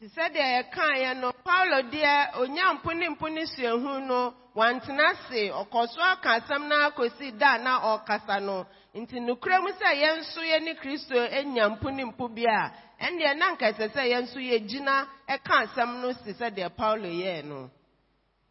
te 0.00 0.06
sɛ 0.08 0.32
deɛ 0.32 0.46
yɛkaeɛ 0.56 1.20
no 1.20 1.32
paulo 1.44 1.82
deɛ 1.92 2.40
onya 2.40 2.72
mpo 2.74 2.92
ne 2.96 3.08
mpo 3.10 3.28
ne 3.28 3.44
suahu 3.44 4.00
no 4.06 4.32
wantena 4.56 5.10
ase 5.12 5.50
ɔkɔ 5.52 5.88
so 5.92 6.00
aka 6.00 6.40
asɛm 6.40 6.68
no 6.68 6.76
akɔsi 6.88 7.36
da 7.38 7.58
na 7.58 7.80
ɔrekasa 7.80 8.40
no 8.42 8.64
nti 8.94 9.20
nokorɛ 9.20 9.60
mu 9.60 9.68
sɛ 9.76 10.00
yɛn 10.00 10.18
nso 10.20 10.40
yɛne 10.40 10.72
kristo 10.80 11.20
anya 11.20 11.68
mpo 11.68 11.90
ne 11.94 12.04
mpo 12.04 12.28
bi 12.34 12.44
a 12.48 12.72
ɛndeɛ 12.98 13.36
na 13.36 13.52
nka 13.54 13.72
ɛsɛ 13.72 13.92
sɛ 13.92 14.02
yɛn 14.08 14.22
nso 14.24 14.38
yɛgyina 14.40 15.06
ɛka 15.28 15.68
asɛm 15.68 16.00
no 16.00 16.12
si 16.12 16.32
paulo 16.76 17.04
yɛɛ 17.08 17.44
no 17.44 17.70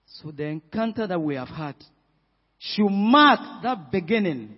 So 0.06 0.30
the 0.32 0.44
encounter 0.46 1.08
that 1.08 1.20
we 1.20 1.34
have 1.36 1.50
had 1.50 1.76
should 2.60 2.89
mark 2.89 3.39
that 3.63 3.92
beginning, 3.92 4.58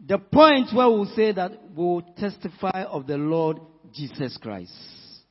the 0.00 0.18
point 0.18 0.68
where 0.72 0.88
we'll 0.88 1.06
say 1.16 1.32
that 1.32 1.50
we'll 1.74 2.02
testify 2.16 2.84
of 2.84 3.06
the 3.06 3.16
Lord 3.16 3.58
Jesus 3.92 4.36
Christ. 4.40 4.72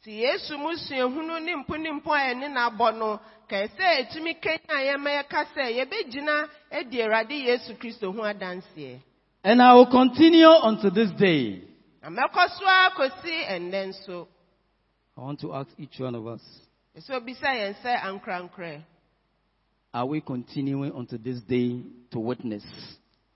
nti 0.04 0.20
yesu 0.22 0.58
mu 0.58 0.76
suahunu 0.78 1.40
ne 1.40 1.56
mpo 1.56 1.78
ne 1.78 1.92
mpo 1.92 2.12
a 2.12 2.20
yɛne 2.28 2.48
n'abɔ 2.52 2.98
no 3.00 3.20
kae 3.48 3.68
sɛ 3.72 4.04
ɛtumi 4.04 4.34
kanya 4.42 4.76
yɛn 4.92 5.00
ma 5.00 5.10
yɛka 5.10 5.46
sɛ 5.56 5.64
yɛbɛgyina 5.80 6.48
adi 6.72 6.98
awurade 7.02 7.32
yesu 7.48 7.74
kristo 7.80 8.12
ho 8.12 8.22
adanseɛ 8.24 9.00
And 9.46 9.62
I 9.62 9.74
will 9.74 9.88
continue 9.90 10.48
unto 10.48 10.90
this 10.90 11.10
day. 11.12 11.64
na 12.02 12.10
mɛkɔ 12.10 12.50
so 12.60 12.66
ara 12.68 12.92
kɔsi 12.92 13.48
ɛnnɛ 13.48 13.88
nso 13.88 14.28
I 15.18 15.22
want 15.22 15.40
to 15.40 15.54
ask 15.54 15.70
each 15.80 15.98
one 16.00 16.16
of 16.16 16.28
us, 16.28 16.42
ɛsɛ 16.98 17.16
obisa 17.24 17.48
yɛn 17.56 17.76
sɛ 17.82 18.02
ankorankorɛ 18.04 18.82
are 19.94 20.06
we 20.08 20.22
continuing 20.22 20.92
unto 20.94 21.18
this 21.18 21.40
day 21.42 21.82
to 22.12 22.20
witness 22.20 22.64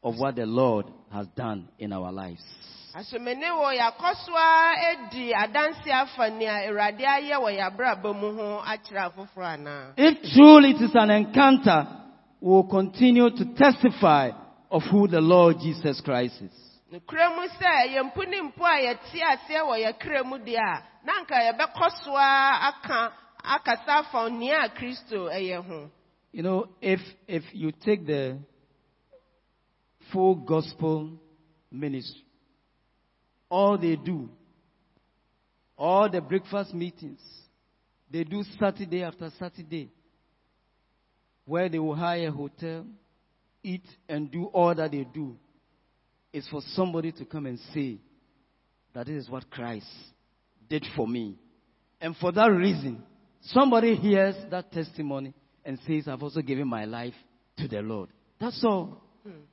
of 0.03 0.17
what 0.17 0.35
the 0.35 0.45
Lord 0.45 0.85
has 1.11 1.27
done 1.35 1.69
in 1.77 1.93
our 1.93 2.11
lives? 2.11 2.43
asomene 2.95 3.45
wɔ 3.45 3.77
yɛakɔ 3.77 4.25
so 4.25 4.33
ara 4.33 4.73
adi 4.89 5.31
adanse 5.31 5.87
afa 5.91 6.31
nea 6.31 6.65
awurade 6.67 7.01
ayɛ 7.05 7.37
wɔ 7.37 7.49
yɛabrabɔ 7.59 8.19
mu 8.19 8.33
ho 8.35 8.63
akyerɛ 8.65 9.11
afoforɔ 9.13 9.53
anaa 9.57 9.93
If 9.97 10.33
truly 10.33 10.71
it 10.71 10.81
is 10.81 10.95
an 10.95 11.11
encounter, 11.11 11.85
we 12.41 12.49
will 12.49 12.63
continue 12.67 13.29
to 13.29 13.45
testify 13.55 14.31
of 14.71 14.81
who 14.89 15.07
the 15.07 15.21
Lord 15.21 15.57
Jesus 15.61 16.01
Christ 16.01 16.41
is. 16.41 16.51
nokura 16.91 17.35
mu 17.35 17.47
sɛ 17.47 17.93
yɛmpo 17.93 18.27
ne 18.27 18.41
mpo 18.49 18.65
a 18.65 18.81
yɛte 18.87 19.21
aseɛ 19.21 19.61
wɔ 19.61 19.75
yɛkra 19.85 20.25
mu 20.25 20.37
deɛ 20.39 20.57
a 20.57 20.81
na 21.05 21.13
anka 21.21 21.35
yɛbɛkɔ 21.35 22.03
so 22.03 22.15
ara 22.15 22.73
aka 22.73 23.13
akasa 23.43 23.91
afa 23.99 24.29
nea 24.31 24.63
a 24.65 24.69
kristo 24.69 25.29
ɛyɛ 25.29 25.63
ho 25.67 25.91
You 26.37 26.43
know, 26.43 26.67
if, 26.83 26.99
if 27.27 27.41
you 27.51 27.71
take 27.83 28.05
the 28.05 28.37
full 30.13 30.35
gospel 30.35 31.13
ministry, 31.71 32.21
all 33.49 33.75
they 33.75 33.95
do, 33.95 34.29
all 35.75 36.07
the 36.07 36.21
breakfast 36.21 36.75
meetings, 36.75 37.21
they 38.11 38.23
do 38.23 38.43
Saturday 38.59 39.01
after 39.01 39.31
Saturday, 39.39 39.89
where 41.45 41.69
they 41.69 41.79
will 41.79 41.95
hire 41.95 42.27
a 42.27 42.31
hotel, 42.31 42.85
eat, 43.63 43.87
and 44.07 44.29
do 44.29 44.45
all 44.53 44.75
that 44.75 44.91
they 44.91 45.07
do, 45.11 45.35
is 46.31 46.47
for 46.51 46.61
somebody 46.75 47.11
to 47.13 47.25
come 47.25 47.47
and 47.47 47.57
say 47.73 47.97
that 48.93 49.07
this 49.07 49.23
is 49.23 49.27
what 49.27 49.49
Christ 49.49 49.87
did 50.69 50.85
for 50.95 51.07
me. 51.07 51.39
And 51.99 52.15
for 52.17 52.31
that 52.31 52.51
reason, 52.51 53.01
somebody 53.41 53.95
hears 53.95 54.35
that 54.51 54.71
testimony 54.71 55.33
and 55.67 55.77
says, 55.85 56.07
I've 56.07 56.23
also 56.23 56.41
given 56.41 56.67
my 56.67 56.85
life 56.85 57.13
to 57.57 57.67
the 57.67 57.81
Lord. 57.81 58.09
That's 58.39 58.63
all. 58.63 59.01
Hmm. 59.23 59.43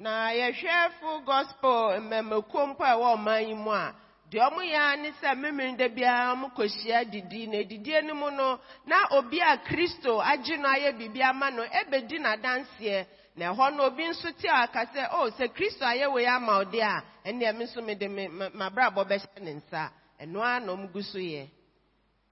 na 0.00 0.30
yɛhwɛ 0.34 0.90
full 1.00 1.20
gospel 1.24 2.00
mmɛmmakuo 2.00 2.66
mpo 2.74 2.82
a 2.82 2.96
ɛwɔ 2.96 3.16
ɔman 3.16 3.56
mu 3.56 3.70
a 3.70 3.94
deɛ 4.30 4.50
ɔmo 4.50 4.60
yɛ 4.66 5.00
ne 5.02 5.10
sɛ 5.20 5.36
memere 5.38 5.76
da 5.76 5.88
biara 5.88 6.34
ɔmo 6.34 6.50
kɔhyia 6.56 7.08
didi 7.08 7.46
na 7.46 7.58
adidie 7.58 8.02
no 8.02 8.14
mu 8.14 8.30
no 8.30 8.58
na 8.86 9.06
obi 9.12 9.38
a 9.38 9.58
kristo 9.58 10.18
agye 10.20 10.56
no 10.58 10.68
ayɛ 10.68 10.98
biribi 10.98 11.22
ama 11.22 11.50
no 11.52 11.62
ɛbɛdi 11.62 12.18
n'adanseɛ 12.18 13.06
na 13.36 13.52
ɛhɔ 13.54 13.76
no 13.76 13.84
obi 13.84 14.02
nso 14.08 14.32
te 14.36 14.48
aka 14.48 14.86
sɛ 14.86 15.08
o 15.12 15.30
sɛ 15.30 15.54
kristo 15.54 15.84
ayɛ 15.84 16.12
wei 16.12 16.26
ama 16.26 16.64
deɛ 16.64 16.82
a 16.82 17.04
ɛnneɛ 17.28 17.56
me 17.56 17.64
nso 17.66 17.80
me 17.84 18.28
ma- 18.28 18.48
m'abrabɔ 18.50 19.06
bɛhyɛ 19.06 19.40
ne 19.42 19.52
nsa 19.60 19.90
ɛno 20.20 20.40
ara 20.40 20.58
na 20.66 20.72
ɔmo 20.72 20.90
gu 20.92 21.02
so 21.02 21.18
yɛ 21.18 21.46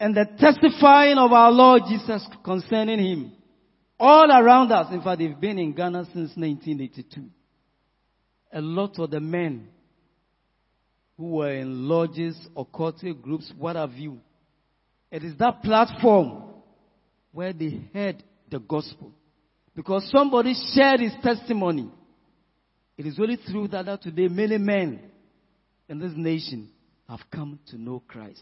And 0.00 0.16
the 0.16 0.24
testifying 0.38 1.18
of 1.18 1.30
our 1.30 1.52
Lord 1.52 1.82
Jesus 1.86 2.26
concerning 2.42 2.98
Him, 2.98 3.32
all 3.98 4.30
around 4.30 4.72
us, 4.72 4.90
in 4.90 5.02
fact, 5.02 5.18
they've 5.18 5.38
been 5.38 5.58
in 5.58 5.74
Ghana 5.74 6.04
since 6.06 6.30
1982. 6.36 7.20
A 8.54 8.62
lot 8.62 8.98
of 8.98 9.10
the 9.10 9.20
men 9.20 9.68
who 11.18 11.32
were 11.32 11.52
in 11.52 11.86
lodges, 11.86 12.34
occultic 12.56 13.20
groups, 13.20 13.52
what 13.58 13.76
have 13.76 13.92
you, 13.92 14.20
it 15.12 15.22
is 15.22 15.36
that 15.36 15.62
platform 15.62 16.44
where 17.32 17.52
they 17.52 17.82
heard 17.92 18.24
the 18.50 18.58
gospel. 18.58 19.12
Because 19.76 20.10
somebody 20.10 20.54
shared 20.74 21.00
his 21.00 21.12
testimony. 21.22 21.90
It 22.96 23.04
is 23.04 23.18
only 23.20 23.36
through 23.36 23.68
that 23.68 23.84
that 23.84 24.02
today 24.02 24.28
many 24.28 24.56
men 24.56 25.00
in 25.90 25.98
this 25.98 26.12
nation 26.16 26.70
have 27.06 27.20
come 27.30 27.58
to 27.68 27.76
know 27.76 28.02
Christ. 28.08 28.40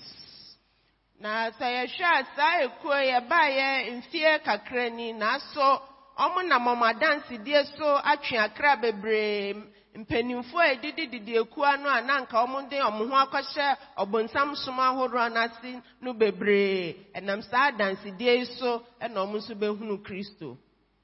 Na 1.20 1.50
sɛ 1.50 1.66
yɛhwɛ 1.76 2.04
a 2.04 2.24
saa 2.36 2.62
ekuo 2.64 2.94
yɛbaeɛ 2.94 3.90
mfie 3.98 4.38
kakra 4.44 4.88
ni 4.90 5.12
nanso 5.12 5.80
ɔmo 6.18 6.48
nam 6.48 6.64
ɔmo 6.66 6.84
adansedie 6.92 7.64
so 7.76 7.98
atwe 8.04 8.38
akra 8.38 8.76
bebree. 8.76 9.54
Mpanimfoɔ 9.96 10.62
a 10.62 10.74
ɛdidididi 10.76 11.34
ekuo 11.42 11.76
no 11.82 11.88
a 11.90 12.00
na 12.02 12.18
anka 12.20 12.36
ɔmo 12.46 12.70
de 12.70 12.76
ɔmo 12.76 13.08
ho 13.10 13.16
akɔhyɛ 13.26 13.76
ɔbonsam 13.98 14.54
som 14.56 14.76
ahoroɔ 14.78 15.32
n'ase 15.32 15.82
no 16.00 16.12
bebree. 16.14 16.94
Ɛnam 17.14 17.42
saa 17.50 17.72
adansedie 17.72 18.38
yi 18.38 18.44
so 18.44 18.82
ɛna 19.02 19.16
ɔmo 19.16 19.36
nso 19.38 19.54
behunu 19.58 19.98
kristo. 20.04 20.56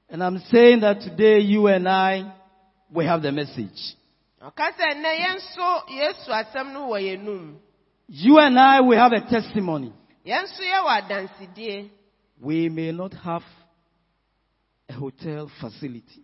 And 0.09 0.23
I'm 0.23 0.37
saying 0.37 0.79
that 0.81 1.01
today 1.01 1.39
you 1.39 1.67
and 1.67 1.89
I, 1.89 2.31
we 2.89 3.05
have 3.05 3.21
the 3.21 3.33
message. 3.33 3.95
ɔka 4.41 4.71
sɛ 4.79 4.95
nnɛ 4.95 5.11
yɛn 5.19 5.35
nso 5.35 5.89
yesu 5.89 6.29
asɛm 6.31 6.71
no 6.71 6.87
wɔ 6.87 7.01
yɛn 7.03 7.21
num 7.23 7.59
You 8.07 8.37
and 8.37 8.57
I, 8.59 8.81
we 8.81 8.95
have 8.95 9.11
a 9.13 9.21
testimony. 9.21 9.91
Yɛn 10.25 10.43
nso 10.43 10.63
yɛwɔ 10.63 10.89
adansedie 10.99 11.89
We 12.41 12.69
may 12.69 12.91
not 12.91 13.13
have 13.13 13.43
a 14.89 14.93
hotel 14.93 15.49
facility. 15.61 16.23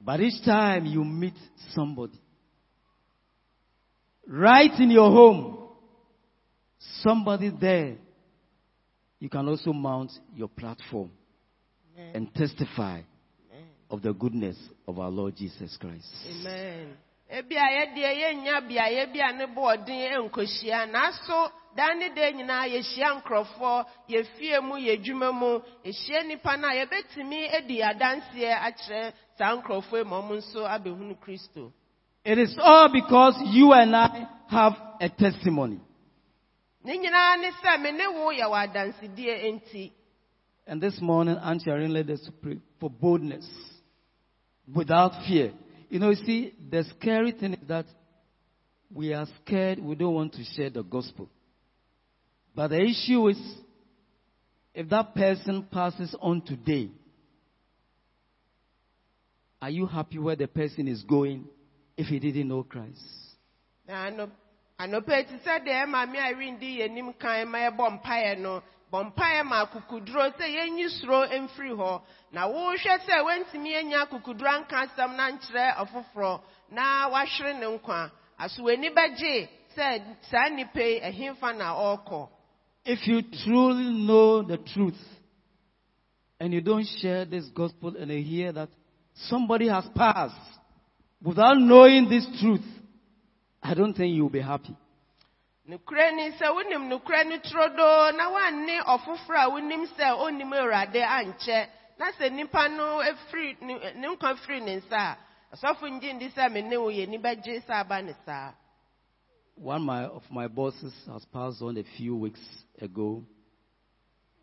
But 0.00 0.20
each 0.20 0.42
time 0.44 0.86
you 0.86 1.04
meet 1.04 1.34
somebody, 1.74 2.18
right 4.26 4.72
in 4.80 4.90
your 4.90 5.10
home, 5.10 5.58
somebody 7.02 7.50
there, 7.50 7.96
you 9.18 9.28
can 9.28 9.46
also 9.46 9.72
mount 9.74 10.10
your 10.34 10.48
platform 10.48 11.10
and 12.14 12.34
testify 12.34 13.02
of 13.90 14.00
the 14.00 14.14
goodness 14.14 14.56
of 14.88 14.98
our 14.98 15.10
Lord 15.10 15.36
Jesus 15.36 15.76
Christ. 15.78 16.08
Amen. 16.26 16.96
Ebi 21.70 21.82
a 21.82 21.94
yɛdeɛ 21.94 21.94
yɛnnya 21.94 21.94
beaeɛ 21.94 21.94
bi 21.94 21.94
a 21.94 21.94
ne 21.94 22.08
bɔɔden 22.08 22.10
nkɔhyia 22.10 22.10
nanso 22.10 22.14
daa 22.14 22.30
nyinaa 22.30 22.66
yɛhyia 22.66 23.08
nkurɔfoɔ 23.22 23.86
yɛfie 24.08 24.62
mu 24.62 24.74
yɛdwuma 24.76 25.32
mu 25.32 25.60
yɛhyia 25.84 26.22
nnipa 26.24 26.56
no 26.60 26.68
a 26.68 26.74
yɛbɛtumi 26.74 27.54
adi 27.54 27.82
adanseɛ 27.82 28.54
akyerɛ 28.66 29.12
saa 29.38 29.56
nkurɔfoɔ 29.56 29.98
yi 29.98 30.04
ma 30.04 30.20
ɔmo 30.20 30.36
nso 30.36 30.66
abɛhunu 30.66 31.16
kristo 31.20 31.72
It 32.22 32.38
is 32.38 32.54
all 32.60 32.88
because 32.92 33.34
you 33.46 33.72
and 33.72 33.96
I 33.96 34.28
have 34.48 34.76
a 35.00 35.08
testimony. 35.08 35.80
ne 36.84 36.98
nyinaa 36.98 37.36
ne 37.40 37.50
sɛ 37.50 37.80
me 37.82 37.92
ne 37.92 38.06
wo 38.08 38.30
adansedie 38.30 39.52
nti 39.52 39.92
And 40.66 40.80
this 40.80 41.00
morning, 41.00 41.36
Aunt 41.36 41.62
Sharon 41.62 41.92
led 41.92 42.10
us 42.10 42.20
to 42.26 42.32
pray 42.32 42.58
for 42.78 42.88
boldness 42.90 43.48
without 44.72 45.12
fear. 45.26 45.52
You 45.88 45.98
know, 45.98 46.10
you 46.10 46.16
see, 46.24 46.54
the 46.70 46.84
scary 46.84 47.32
thing 47.32 47.54
is 47.54 47.66
that 47.66 47.86
we 48.92 49.12
are 49.12 49.26
scared, 49.42 49.80
we 49.80 49.96
don't 49.96 50.14
want 50.14 50.32
to 50.34 50.44
share 50.44 50.70
the 50.70 50.84
gospel. 50.84 51.28
But 52.54 52.68
the 52.68 52.80
issue 52.80 53.28
is, 53.28 53.38
if 54.74 54.88
that 54.90 55.14
person 55.14 55.66
passes 55.70 56.14
on 56.20 56.42
today, 56.42 56.90
are 59.62 59.70
you 59.70 59.86
happy 59.86 60.18
where 60.18 60.36
the 60.36 60.48
person 60.48 60.88
is 60.88 61.02
going 61.02 61.44
if 61.96 62.06
he 62.06 62.18
didn't 62.18 62.48
know 62.48 62.62
Christ? 62.62 63.00
anɔpa 64.80 65.28
ti 65.28 65.36
sɛ 65.44 65.64
deɛ 65.64 65.82
a 65.82 67.12
kan 67.18 67.48
ma 67.50 67.58
eh, 67.58 67.70
yɛbɔ 67.70 68.00
mpaeɛ 68.00 68.32
eh, 68.32 68.34
no. 68.36 68.62
Bɔ 68.90 69.12
mpaeɛ 69.12 69.40
eh, 69.40 69.42
ma 69.42 69.64
akukuduro 69.66 70.32
sɛ 70.38 70.46
yɛnyi 70.56 70.88
suro 71.00 71.26
mfiri 71.28 71.76
hɔ 71.76 72.02
na 72.32 72.48
wohwɛ 72.48 72.98
sɛ 73.06 73.24
woantumi 73.24 73.76
anya 73.76 74.06
akukuduro 74.06 74.48
anka 74.48 74.86
asɛm 74.86 75.16
na 75.16 75.30
nkyerɛ 75.30 75.76
ɔfoforɔ 75.76 76.40
na 76.70 77.08
wahwere 77.10 77.52
ne 77.58 77.66
nkwa. 77.78 78.10
Aso 78.38 78.62
w'ani 78.62 78.88
bɛgye 78.88 79.48
sɛ 79.76 80.02
saa 80.30 80.48
nnipa 80.48 80.80
yi 80.80 81.00
ɛhemfa 81.00 81.56
na 81.56 81.74
ɔrekɔ 81.74 82.28
If 82.84 83.06
you 83.06 83.22
truly 83.44 83.92
know 84.06 84.42
the 84.42 84.56
truth 84.56 84.98
and 86.38 86.52
you 86.52 86.60
don't 86.60 86.86
share 87.00 87.24
this 87.24 87.44
gospel 87.54 87.94
and 87.96 88.10
you 88.10 88.22
hear 88.22 88.52
that 88.52 88.70
somebody 89.28 89.68
has 89.68 89.84
passed 89.94 90.34
without 91.22 91.58
knowing 91.58 92.08
this 92.08 92.26
truth, 92.40 92.64
I 93.62 93.74
don't 93.74 93.94
think 93.94 94.14
you'll 94.14 94.30
be 94.30 94.40
happy. 94.40 94.74
sɛ 95.68 96.48
wonim 96.48 96.88
na 96.88 96.96
a 98.86 98.98
wonim 99.50 99.86
sɛ 99.96 100.16
awurade 100.16 101.02
ankyɛ 101.02 101.66
na 101.98 102.10
sɛ 102.12 102.32
no 102.76 103.02
ne 103.62 104.08
nkwa 104.08 104.36
firi 104.38 104.60
ne 104.62 104.80
nsa 104.80 105.16
a 105.52 105.54
ɔsɔfo 105.54 105.84
sɛ 106.34 106.80
wo 106.80 106.90
aba 107.68 108.02
ne 108.02 108.12
saa 108.24 108.52
One 109.60 109.82
my, 109.82 110.04
of 110.04 110.22
my 110.30 110.48
bosses 110.48 110.94
has 111.06 111.22
passed 111.34 111.60
on 111.60 111.76
a 111.76 111.84
few 111.98 112.16
weeks 112.16 112.40
ago. 112.80 113.22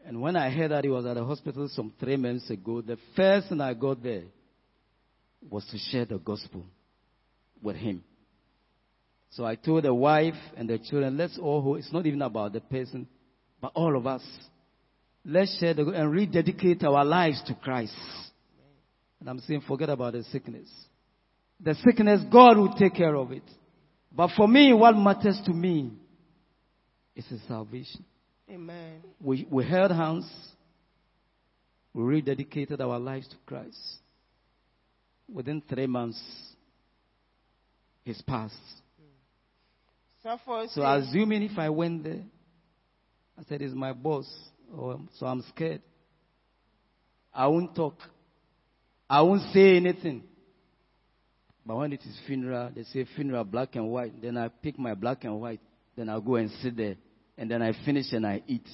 And 0.06 0.22
when 0.22 0.36
I 0.36 0.52
heard 0.52 0.70
that 0.70 0.84
he 0.84 0.92
was 0.92 1.08
at 1.08 1.16
the 1.16 1.26
hospital 1.26 1.68
some 1.74 1.92
three 2.00 2.18
months 2.18 2.48
ago, 2.52 2.82
the 2.82 3.00
first 3.16 3.50
thing 3.50 3.60
I 3.60 3.74
got 3.74 4.04
there 4.04 4.26
was 5.50 5.66
to 5.72 5.78
share 5.90 6.06
the 6.06 6.20
gospel 6.20 6.66
with 7.64 7.78
him. 7.78 8.04
So 9.32 9.44
I 9.44 9.56
told 9.56 9.86
the 9.86 9.94
wife 9.94 10.36
and 10.56 10.70
the 10.70 10.78
children, 10.78 11.18
let's 11.18 11.40
all, 11.40 11.76
it's 11.78 11.92
not 11.92 12.06
even 12.06 12.22
about 12.22 12.54
the 12.54 12.62
person, 12.62 13.08
but 13.60 13.72
all 13.74 13.98
of 13.98 14.06
us. 14.06 14.22
Let's 15.26 15.60
share 15.60 15.74
the, 15.74 15.88
and 15.90 16.12
rededicate 16.12 16.84
our 16.84 17.04
lives 17.04 17.42
to 17.48 17.56
Christ. 17.56 17.96
And 19.20 19.28
I'm 19.28 19.40
saying, 19.40 19.64
forget 19.68 19.90
about 19.90 20.14
the 20.14 20.24
sickness. 20.26 20.70
The 21.60 21.74
sickness, 21.84 22.22
God 22.32 22.58
will 22.58 22.76
take 22.76 22.94
care 22.94 23.16
of 23.16 23.32
it. 23.32 23.42
But 24.18 24.32
for 24.36 24.48
me, 24.48 24.74
what 24.74 24.98
matters 24.98 25.40
to 25.46 25.54
me 25.54 25.92
is 27.16 27.24
the 27.30 27.38
salvation. 27.48 28.04
amen 28.50 29.04
We, 29.22 29.46
we 29.48 29.64
held 29.64 29.92
hands. 29.92 30.28
We 31.94 32.02
rededicated 32.02 32.82
our 32.82 32.98
lives 32.98 33.28
to 33.28 33.36
Christ. 33.46 33.78
Within 35.32 35.62
three 35.62 35.86
months, 35.86 36.20
he's 38.04 38.20
passed. 38.24 38.56
So 40.24 40.36
se 40.66 40.82
assuming 40.82 41.44
if 41.44 41.60
I 41.60 41.70
went 41.70 42.04
there, 42.04 42.24
I 43.38 43.44
said, 43.48 43.62
"It's 43.62 43.76
my 43.76 43.94
boss," 43.94 44.28
or 44.76 45.00
so 45.20 45.28
I'm 45.28 45.44
scared. 45.50 45.82
I 47.32 47.46
won't 47.48 47.76
talk. 47.76 47.96
I 49.08 49.22
won't 49.22 49.44
say 49.54 49.76
anything. 49.78 50.24
But 51.68 51.76
when 51.76 51.92
it 51.92 52.00
is 52.06 52.18
funeral, 52.26 52.72
they 52.74 52.84
say 52.84 53.06
funeral 53.14 53.44
black 53.44 53.76
and 53.76 53.90
white. 53.90 54.22
Then 54.22 54.38
I 54.38 54.48
pick 54.48 54.80
my 54.80 54.94
black 54.94 55.26
and 55.26 55.42
white. 55.42 55.60
Then 55.98 56.08
I 56.08 56.18
go 56.22 56.36
and 56.36 56.50
sit 56.62 56.78
there, 56.78 56.96
and 57.38 57.52
then 57.52 57.62
I 57.62 57.74
finish 57.84 58.14
and 58.14 58.26
I 58.26 58.42
eat. 58.48 58.68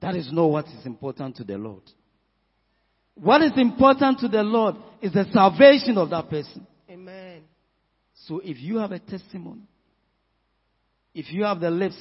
That 0.00 0.16
is 0.16 0.30
not 0.32 0.46
what 0.46 0.64
is 0.66 0.86
important 0.86 1.36
to 1.36 1.44
the 1.44 1.58
Lord. 1.58 1.82
What 3.14 3.42
is 3.42 3.52
important 3.56 4.20
to 4.20 4.28
the 4.28 4.42
Lord 4.42 4.76
is 5.02 5.12
the 5.12 5.26
salvation 5.32 5.98
of 5.98 6.10
that 6.10 6.30
person. 6.30 6.66
amen 6.88 7.42
So 8.26 8.40
if 8.42 8.58
you 8.58 8.78
have 8.78 8.92
a 8.92 8.98
testimony, 8.98 9.62
if 11.14 11.30
you 11.32 11.44
have 11.44 11.60
the 11.60 11.70
lips, 11.70 12.00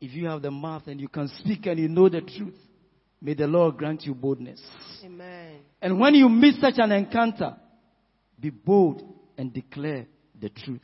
if 0.00 0.12
you 0.12 0.26
have 0.26 0.42
the 0.42 0.50
mouth 0.50 0.86
and 0.86 1.00
you 1.00 1.08
can 1.08 1.28
speak 1.38 1.66
and 1.66 1.78
you 1.78 1.88
know 1.88 2.08
the 2.08 2.20
truth, 2.20 2.54
may 3.20 3.34
the 3.34 3.46
Lord 3.46 3.76
grant 3.76 4.02
you 4.04 4.14
boldness. 4.14 4.60
amen 5.04 5.60
And 5.80 6.00
when 6.00 6.14
you 6.14 6.28
meet 6.28 6.60
such 6.60 6.74
an 6.78 6.92
encounter, 6.92 7.56
be 8.38 8.50
bold 8.50 9.02
and 9.36 9.52
declare 9.52 10.06
the 10.38 10.48
truth. 10.48 10.80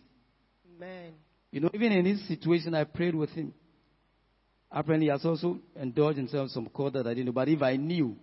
amen 0.77 1.13
You 1.51 1.61
know, 1.61 1.71
even 1.75 1.93
in 1.93 2.05
this 2.05 2.27
situation, 2.29 2.75
I 2.75 2.85
prayed 2.85 3.15
with 3.15 3.31
him. 3.31 3.55
Apparently, 4.71 5.07
he 5.07 5.11
has 5.11 5.25
also 5.25 5.59
indulged 5.75 6.19
himself 6.19 6.45
in 6.45 6.49
some 6.51 6.69
call 6.69 6.91
that 6.91 7.07
I 7.07 7.11
didn't 7.11 7.27
know. 7.27 7.33
But 7.33 7.49
if 7.49 7.63
I 7.63 7.77
knew, 7.77 8.17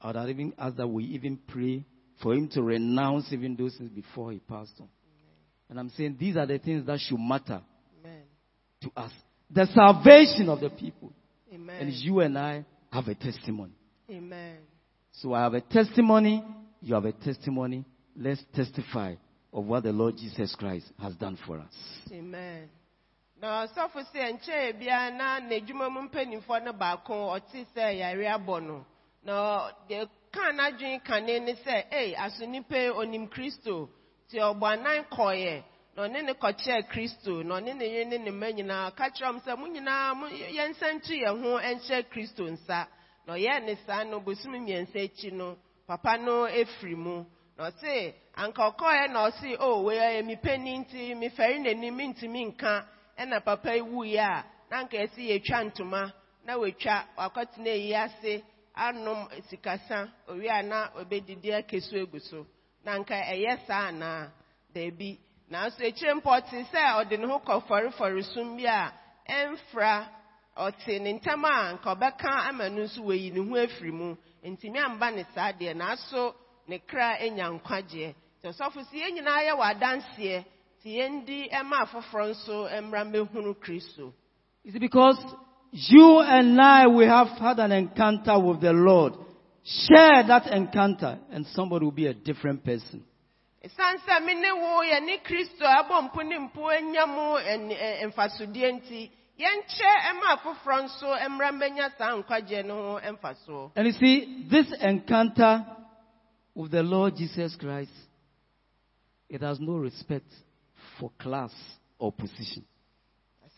I 0.00 0.08
would 0.08 0.16
have 0.16 0.28
even 0.28 0.52
asked 0.58 0.76
that 0.76 0.86
we 0.86 1.04
even 1.04 1.38
pray 1.48 1.84
for 2.22 2.34
him 2.34 2.48
to 2.50 2.62
renounce 2.62 3.32
even 3.32 3.56
those 3.56 3.76
things 3.76 3.90
before 3.90 4.32
he 4.32 4.38
passed 4.38 4.74
on. 4.78 4.88
And 5.68 5.80
I'm 5.80 5.90
saying 5.90 6.16
these 6.20 6.36
are 6.36 6.46
the 6.46 6.58
things 6.58 6.86
that 6.86 7.00
should 7.00 7.18
matter 7.18 7.60
amen 8.00 8.22
to 8.82 8.90
us. 8.96 9.10
The 9.50 9.66
salvation 9.74 10.48
of 10.48 10.60
the 10.60 10.70
people. 10.70 11.12
And 11.50 11.62
amen 11.62 11.92
you 11.92 12.20
and 12.20 12.38
I 12.38 12.64
have 12.96 13.08
a 13.08 13.14
testimony. 13.14 13.72
amen 14.10 14.56
So 15.12 15.34
I 15.34 15.42
have 15.42 15.52
a 15.52 15.60
testimony, 15.60 16.42
you 16.80 16.94
have 16.94 17.04
a 17.04 17.12
testimony. 17.12 17.84
Let's 18.16 18.42
testify 18.54 19.16
of 19.52 19.64
what 19.66 19.82
the 19.82 19.92
Lord 19.92 20.16
Jesus 20.16 20.54
Christ 20.54 20.86
has 20.98 21.14
done 21.16 21.38
for 21.46 21.58
us. 21.58 21.74
amen 22.10 22.68
na 23.38 23.66
ɔsɔfo 23.66 24.00
sɛ 24.12 24.32
nkyɛn 24.32 24.78
bia 24.78 25.10
na 25.10 25.40
n'adwuma 25.40 25.92
mu 25.92 26.08
mpanimfoɔ 26.08 26.64
no 26.64 26.72
baako 26.72 27.36
ɔte 27.36 27.66
sɛ 27.74 27.98
yare 27.98 28.24
abɔ 28.32 28.62
no 28.66 28.86
na 29.22 29.70
deɛ 29.88 30.08
kaa 30.32 30.52
n'adwene 30.52 31.04
kane 31.04 31.44
ne 31.44 31.52
sɛ 31.52 31.84
ei 31.92 32.14
aso 32.14 32.46
nipa 32.46 32.94
onim 32.94 33.28
kristo 33.28 33.90
nti 34.26 34.38
ɔbɔ 34.40 34.72
anan 34.72 35.04
na 35.96 36.02
ɔne 36.02 36.22
ne 36.22 36.32
kɔkyɛɛ 36.34 36.88
kristo 36.88 37.42
na 37.42 37.54
ɔne 37.56 37.74
ne 37.74 37.84
yere 37.86 38.04
ne 38.04 38.18
ne 38.18 38.30
mma 38.30 38.48
nyinaa 38.52 38.90
ɔka 38.90 39.04
kyerɛ 39.16 39.40
sɛ 39.44 39.56
mo 39.58 39.66
nyinaa 39.66 40.14
mo 40.14 40.26
yɛnsa 40.28 40.86
ntu 40.94 41.14
yɛn 41.24 41.40
ho 41.42 41.58
nhyɛ 41.58 42.08
kristo 42.10 42.44
nsa. 42.44 42.86
Na 43.26 43.32
ɔyɛɛ 43.34 43.64
ne 43.64 43.74
saa 43.86 44.02
no 44.04 44.20
bosom 44.20 44.52
mmiɛnsa 44.52 44.98
akyi 45.04 45.32
no 45.32 45.56
papa 45.86 46.18
no 46.18 46.44
efiri 46.46 46.94
mu. 46.96 47.24
Na 47.56 47.70
ɔse 47.70 48.12
anka 48.36 48.62
ɔkɔɛ 48.70 49.10
na 49.10 49.30
ɔse 49.30 49.56
o 49.58 49.82
wei 49.84 49.96
ɛyɛ 49.96 50.24
me 50.26 50.36
panyin 50.36 50.84
nti 50.84 51.14
mefɛre 51.16 51.58
n'anim 51.64 51.98
ntumi 52.12 52.44
nka. 52.52 52.84
Ɛna 53.18 53.42
papa 53.42 53.74
yi 53.74 53.80
wuiɛ 53.80 54.20
a 54.20 54.44
na 54.70 54.76
anka 54.84 54.98
ɛsi 54.98 55.30
yɛtwa 55.32 55.64
ntoma 55.72 56.12
na 56.44 56.56
wɔatwa 56.58 57.04
wakɔtena 57.16 57.74
yi 57.74 57.94
ase 57.94 58.42
anom 58.76 59.28
sikasa 59.48 60.10
owie 60.28 60.62
na 60.68 60.90
obɛdidi 60.90 61.54
akesu 61.56 61.96
egu 62.04 62.20
so. 62.20 62.46
Na 62.84 62.92
anka 62.98 63.14
ɛyɛ 63.14 63.66
saa 63.66 63.88
anaa? 63.88 64.28
Daabi. 64.74 65.18
Nanso 65.50 65.82
ekyire 65.84 66.14
mpa 66.14 66.30
ɔte 66.40 66.64
sɛ 66.72 66.82
ɔde 67.00 67.18
ne 67.18 67.26
ho 67.26 67.38
kɔ 67.38 67.62
fɔrefɔre 67.68 68.22
sum 68.34 68.56
bi 68.56 68.64
a 68.66 68.92
ɛmfra 69.28 70.06
ɔte 70.56 71.00
ne 71.00 71.12
ntam 71.18 71.44
a 71.44 71.72
nka 71.74 71.94
ɔbɛka 71.94 72.48
ama 72.48 72.68
no 72.68 72.82
nso 72.82 73.00
wɔyi 73.02 73.32
ne 73.32 73.40
ho 73.40 73.54
afiri 73.56 73.92
mu 73.92 74.16
ntumi 74.44 74.78
amba 74.78 75.10
ne 75.10 75.24
saa 75.34 75.52
deɛ 75.52 75.74
nanso 75.74 76.34
ne 76.68 76.78
kra 76.78 77.16
anya 77.20 77.50
nkwagyeɛ 77.50 78.14
ɔsɔfo 78.44 78.84
si 78.90 78.98
yɛn 79.02 79.14
nyinaa 79.14 79.42
yɛ 79.46 79.52
wɔ 79.58 79.64
adanseɛ 79.72 80.44
nti 80.78 80.90
yɛndi 80.98 81.50
ɛma 81.50 81.76
afoforɔ 81.84 82.30
nso 82.30 82.68
mmra 82.82 83.04
mmɛhunu 83.04 83.54
kristo 83.60 84.12
It's 84.64 84.78
because 84.78 85.18
you 85.70 86.20
and 86.20 86.60
I, 86.60 86.88
we 86.88 87.04
have 87.04 87.28
had 87.38 87.60
an 87.60 87.70
encounter 87.70 88.36
with 88.40 88.60
the 88.60 88.72
Lord. 88.72 89.12
Share 89.62 90.24
that 90.26 90.48
encounter 90.52 91.18
and 91.30 91.46
somebody 91.54 91.84
will 91.84 91.92
be 91.92 92.06
a 92.08 92.14
different 92.14 92.64
person. 92.64 93.04
Ɛsiane 93.66 93.98
sɛ 94.06 94.24
me 94.24 94.34
ne 94.34 94.52
wo 94.52 94.82
yɛne 94.84 95.22
kristo 95.24 95.64
abɔ 95.64 96.02
mpo 96.10 96.22
ne 96.24 96.38
mpo 96.38 96.68
anya 96.70 97.06
mu 97.06 97.38
ɛn- 97.38 97.76
ɛ- 97.76 98.06
mfasodeɛ 98.12 98.72
nti 98.80 99.10
yɛnkyɛ 99.38 99.90
ɛma 100.10 100.26
afoforɔ 100.36 100.82
nso 100.84 101.06
mmra 101.28 101.50
mmɛnya 101.52 101.96
saa 101.98 102.16
nkwagyeɛ 102.22 102.64
no 102.64 102.74
ho 102.74 103.00
mfasoɔ 103.00 103.72
And 103.76 103.86
you 103.86 103.92
see, 103.92 104.46
this 104.48 104.72
encounter 104.80 105.64
with 106.54 106.70
the 106.70 106.82
Lord 106.82 107.16
Jesus 107.16 107.54
Christ, 107.56 107.90
it 109.28 109.42
has 109.42 109.58
no 109.60 109.74
respect 109.76 110.30
for 110.98 111.10
class 111.18 111.52
or 111.98 112.12
position. 112.12 112.64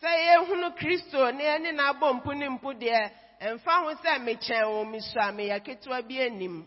sɛ 0.01 0.09
yɛhunu 0.09 0.77
kristo 0.77 1.31
ne 1.35 1.43
yɛne 1.43 1.75
no 1.75 1.83
abɔ 1.93 2.21
mpo 2.23 2.33
ne 2.37 2.47
mpo 2.47 2.73
deɛ 2.73 3.11
ɛmfa 3.41 3.83
ho 3.83 3.93
sɛ 4.03 4.19
mekyɛn 4.25 4.67
wo 4.69 4.85
mesua 4.85 5.31
meyɛ 5.35 5.59
ketewa 5.63 6.01
bi 6.07 6.15
anim 6.25 6.65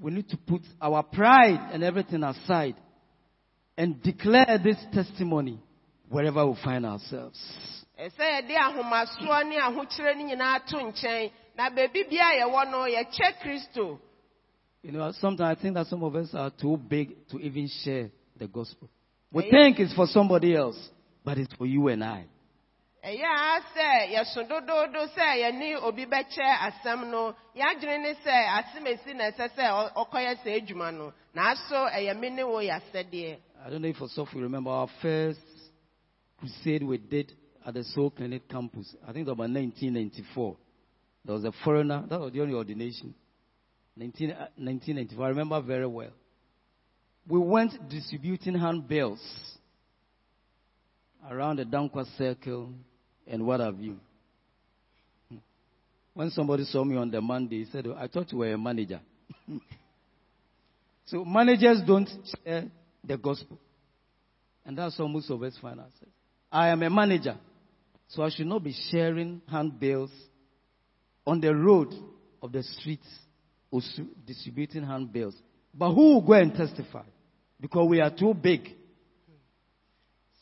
we 0.00 0.10
need 0.10 0.28
to 0.28 0.36
put 0.36 0.62
our 0.80 1.02
pride 1.02 1.70
and 1.72 1.82
everything 1.84 2.22
aside 2.22 2.74
and 3.76 4.02
declare 4.02 4.58
this 4.62 4.76
testimony 4.92 5.60
wherever 6.08 6.46
we 6.46 6.56
find 6.64 6.84
ourselves. 6.86 7.38
ɛsɛ 7.98 8.18
yɛde 8.18 8.54
ahomasoɔ 8.56 9.48
ne 9.48 9.56
ahokyerɛ 9.56 10.16
no 10.16 10.24
nyinaa 10.24 10.66
to 10.66 10.76
nkyɛn 10.76 11.30
na 11.56 11.70
beebi 11.70 12.08
bia 12.08 12.40
yɛwɔ 12.40 12.70
no 12.70 12.78
yɛkyɛ 12.86 13.38
kristo 13.40 13.98
You 14.82 14.92
know, 14.92 15.12
sometimes 15.12 15.56
I 15.58 15.62
think 15.62 15.74
that 15.74 15.86
some 15.86 16.02
of 16.02 16.14
us 16.14 16.34
are 16.34 16.50
too 16.50 16.76
big 16.76 17.26
to 17.30 17.38
even 17.38 17.68
share 17.68 18.10
the 18.36 18.46
gospel. 18.46 18.90
We 19.32 19.50
think 19.50 19.80
it's 19.80 19.94
for 19.94 20.06
somebody 20.06 20.54
else, 20.54 20.76
but 21.24 21.38
it's 21.38 21.54
for 21.54 21.64
you 21.64 21.88
and 21.88 22.04
I. 22.04 22.26
ɛyɛ 23.04 23.28
a 23.28 23.60
sɛ 23.74 23.86
yɛso 24.14 24.48
dodoodo 24.48 25.06
sɛ 25.14 25.36
yɛne 25.42 25.82
obi 25.82 26.06
bɛkyɛ 26.06 26.46
asɛm 26.66 27.10
no 27.10 27.34
yɛadwene 27.54 28.00
ne 28.02 28.14
sɛ 28.24 29.14
na 29.14 29.30
ɛsɛ 29.30 29.48
sɛ 29.54 29.92
ɔkɔyɛ 29.94 30.42
sɛ 30.42 30.60
adwuma 30.60 30.90
no 30.92 31.12
ɛyɛ 31.36 32.18
me 32.18 32.30
ne 32.30 32.42
wo 32.44 32.60
I 32.60 33.70
don't 33.70 33.82
know 33.82 33.88
if 33.88 33.96
for 33.96 34.08
you 34.34 34.42
remember 34.42 34.70
our 34.70 34.88
first 35.02 35.40
crusade 36.38 36.82
we 36.82 36.98
did 36.98 37.32
at 37.66 37.74
the 37.74 37.84
Soul 37.84 38.10
Clinic 38.10 38.48
campus. 38.48 38.94
I 39.02 39.12
think 39.12 39.26
it 39.26 39.30
was 39.30 39.34
about 39.34 39.50
1994. 39.50 40.56
There 41.24 41.34
was 41.34 41.44
a 41.44 41.52
foreigner, 41.64 42.04
that 42.08 42.20
was 42.20 42.32
the 42.32 42.40
only 42.42 42.54
ordination. 42.54 43.14
19, 43.96 44.30
uh, 44.30 44.48
1994, 44.56 45.24
I 45.24 45.28
remember 45.28 45.60
very 45.62 45.86
well. 45.86 46.10
We 47.26 47.38
went 47.38 47.88
distributing 47.88 48.54
handbills 48.54 49.20
around 51.30 51.56
the 51.56 51.64
Dankwa 51.64 52.04
circle 52.18 52.74
and 53.26 53.46
what 53.46 53.60
have 53.60 53.80
you. 53.80 53.98
When 56.12 56.30
somebody 56.30 56.64
saw 56.64 56.84
me 56.84 56.96
on 56.96 57.10
the 57.10 57.20
Monday, 57.20 57.64
he 57.64 57.70
said, 57.70 57.86
"Oh, 57.86 57.96
I 57.98 58.06
thought 58.06 58.30
you 58.30 58.38
were 58.38 58.52
a 58.52 58.58
manager. 58.58 59.00
so 61.06 61.24
managers 61.24 61.80
don't 61.84 62.08
share 62.44 62.70
the 63.02 63.16
gospel. 63.16 63.58
And 64.64 64.78
that's 64.78 64.96
how 64.96 65.06
most 65.06 65.30
of 65.30 65.42
us 65.42 65.56
find 65.60 65.78
ourselves. 65.78 66.14
I 66.50 66.68
am 66.68 66.82
a 66.82 66.90
manager, 66.90 67.36
so 68.08 68.22
I 68.22 68.30
should 68.30 68.46
not 68.46 68.62
be 68.62 68.74
sharing 68.90 69.42
handbills 69.50 70.10
on 71.26 71.40
the 71.40 71.54
road 71.54 71.92
of 72.42 72.52
the 72.52 72.62
streets 72.62 73.08
or 73.70 73.80
distributing 74.24 74.84
handbills. 74.84 75.34
But 75.74 75.92
who 75.92 76.14
will 76.14 76.20
go 76.20 76.34
and 76.34 76.54
testify? 76.54 77.02
Because 77.60 77.88
we 77.88 78.00
are 78.00 78.10
too 78.10 78.34
big. 78.34 78.68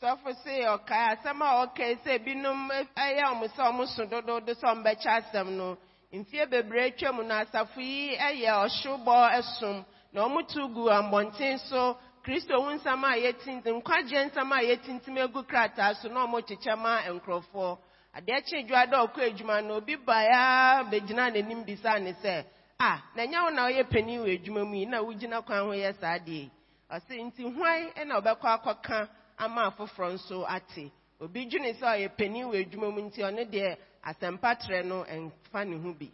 Sɔfo 0.03 0.33
se 0.43 0.53
ɔkae 0.75 1.05
asɛm 1.13 1.41
a 1.41 1.49
ɔkae 1.65 1.95
sɛ 2.03 2.13
binom 2.25 2.69
ɛyɛ 3.03 3.23
ɔmo 3.31 3.45
sɛ 3.55 3.61
ɔmo 3.71 3.87
so 3.87 4.03
dodoodo 4.05 4.53
sɛ 4.53 4.65
ɔmo 4.73 4.83
bɛkyɛ 4.83 5.11
asɛm 5.19 5.47
no. 5.57 5.77
Mfie 6.13 6.45
bebree 6.49 6.91
twa 6.97 7.13
mu 7.13 7.23
no 7.23 7.35
asafo 7.35 7.77
yi 7.79 8.17
ɛyɛ 8.17 8.51
ɔhyobɔ 8.65 9.15
ɛsom. 9.39 9.85
Na 10.11 10.27
ɔmo 10.27 10.45
tu 10.47 10.67
gu 10.73 10.89
abɔnten 10.89 11.57
so 11.69 11.97
kristo 12.23 12.59
hu 12.61 12.77
nsɛm 12.77 13.03
a 13.03 13.15
yɛtintim 13.23 13.81
nkwagye 13.81 14.29
nsɛm 14.29 14.51
a 14.51 14.59
yɛtintim 14.75 15.17
egu 15.23 15.43
krataa 15.47 15.95
so 16.01 16.09
na 16.09 16.27
ɔmo 16.27 16.41
kyekyɛ 16.45 16.77
ma 16.77 16.99
nkurɔfoɔ. 17.07 17.77
Adeɛ 18.17 18.67
dwa 18.67 18.85
dɛ 18.85 19.07
ɔkɔ 19.07 19.19
adwuma 19.31 19.63
no 19.65 19.75
obi 19.75 19.95
baeɛ 19.95 20.83
bɛgyina 20.91 21.31
n'anim 21.31 21.63
bisaa 21.65 21.99
ne 22.03 22.11
sɛ 22.21 22.43
a 22.79 23.01
na 23.15 23.43
wo 23.43 23.49
na 23.51 23.67
ɔyɛ 23.69 23.89
panin 23.89 24.19
wɔ 24.19 24.37
adwuma 24.37 24.65
mu 24.67 24.75
yi 24.75 24.85
na 24.85 25.01
wogyina 25.01 25.41
kwan 25.45 25.59
ho 25.65 25.71
yɛ 25.71 25.95
saa 25.99 26.17
adeɛ 26.19 26.49
ɔse 26.91 27.09
nti 27.23 27.43
hwan 27.55 27.89
ɛna 27.95 28.21
ɔbɛkɔ 28.21 28.59
akɔka 28.59 29.09
ama 29.37 29.71
afoforɔ 29.71 30.13
nso 30.13 30.45
ate 30.47 30.91
obi 31.19 31.45
dwene 31.45 31.73
sɛ 31.73 31.85
ɔyɛ 31.95 32.17
panin 32.17 32.45
wɔ 32.47 32.65
adwuma 32.65 32.91
mu 32.93 33.01
nti 33.01 33.21
ɔno 33.21 33.43
deɛ 33.49 33.77
asɛmpa 34.03 34.59
trɛ 34.61 34.85
no 34.85 35.03
ɛmfa 35.03 35.67
ne 35.67 35.77
ho 35.77 35.93
bi 35.93 36.11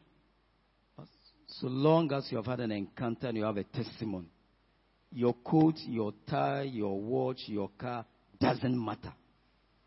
So 1.51 1.67
long 1.67 2.11
as 2.13 2.31
you 2.31 2.37
have 2.37 2.45
had 2.45 2.59
an 2.59 2.71
encounter 2.71 3.27
and 3.27 3.37
you 3.37 3.43
have 3.43 3.57
a 3.57 3.63
testimony, 3.63 4.27
your 5.11 5.33
coat, 5.43 5.73
your 5.87 6.13
tie, 6.27 6.61
your 6.61 7.01
watch, 7.01 7.39
your 7.47 7.69
car 7.75 8.05
doesn't 8.39 8.85
matter. 8.85 9.11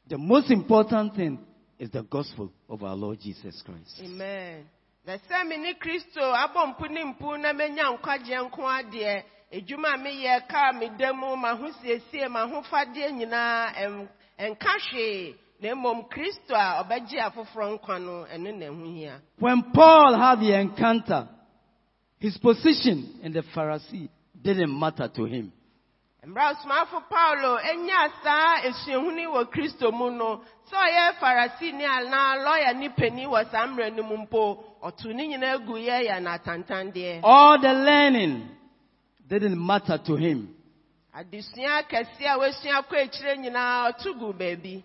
The 0.08 0.18
most 0.18 0.50
important 0.50 1.14
thing 1.14 1.38
is 1.78 1.88
the 1.90 2.02
gospel 2.02 2.52
of 2.68 2.82
our 2.82 2.96
Lord 2.96 3.20
Jesus 3.20 3.62
Christ. 3.64 4.00
amen 4.02 4.64
na 5.04 5.16
sɛ 5.16 5.46
me 5.48 5.56
ne 5.56 5.74
kristo 5.74 6.20
abɔ 6.20 6.74
mpo 6.76 6.88
ne 6.90 7.02
mpo 7.04 7.36
na 9.52 9.58
menya 9.58 9.60
nkwagyeɛ 9.60 9.60
nko 9.60 9.60
adeɛ 9.60 9.60
edwuma 9.60 9.88
a 9.88 9.98
meyɛ 9.98 10.48
kaa 10.48 10.72
me 10.72 10.90
da 10.98 11.12
mu 11.12 11.36
mahosiesie 11.36 12.28
mahofadeɛ 12.28 13.12
nyinaa 13.12 13.72
ɛm- 13.74 14.08
hwee. 14.92 15.34
Na 15.60 15.74
mmom 15.74 16.08
kristo 16.10 16.54
a 16.54 16.82
ɔbɛgye 16.82 17.20
afoforɔ 17.20 17.78
nkwa 17.78 17.98
no 18.00 18.24
ɛno 18.34 18.58
na 18.58 18.66
ɛho 18.66 18.94
hia. 18.96 19.20
When 19.38 19.62
Paul 19.72 20.14
had 20.18 20.40
the 20.40 20.52
encounter, 20.58 21.28
his 22.18 22.36
position 22.38 23.20
in 23.22 23.32
the 23.32 23.42
Pharisee 23.42 24.08
didn't 24.42 24.76
matter 24.76 25.08
to 25.08 25.24
him. 25.24 25.52
mmerɛ 26.26 26.54
asomafo 26.56 27.02
paulo 27.08 27.58
anya 27.58 28.08
saa 28.24 28.62
esuahuni 28.62 29.26
wɔ 29.26 29.46
kristo 29.52 29.92
mu 29.92 30.10
no. 30.10 30.40
Sɛ 30.70 30.76
ɔyɛ 30.76 31.12
farisini 31.20 31.84
anaa 31.84 32.36
lɔya 32.44 32.76
ne 32.76 32.88
pani 32.88 33.26
wɔ 33.26 33.50
saa 33.50 33.66
mmerɛ 33.66 33.94
no 33.96 34.02
mu 34.02 34.16
mpo 34.26 34.64
ɔto 34.82 35.14
ne 35.14 35.28
nyinaa 35.28 35.58
gu 35.66 35.74
yɛ 35.74 36.08
yɛ 36.08 36.20
n'atantandeɛ 36.20 37.20
All 37.22 37.58
the 37.60 37.72
learning 37.72 38.48
didn't 39.28 39.58
matter 39.58 39.98
to 40.06 40.16
him. 40.16 40.48
adesua 41.14 41.82
kɛseɛ 41.88 42.26
a 42.34 42.38
wasua 42.38 42.82
kɔ 42.88 42.96
akyire 43.04 43.36
nyinaa 43.36 43.90
ɔto 43.92 44.18
gu 44.18 44.32
baabi 44.32 44.82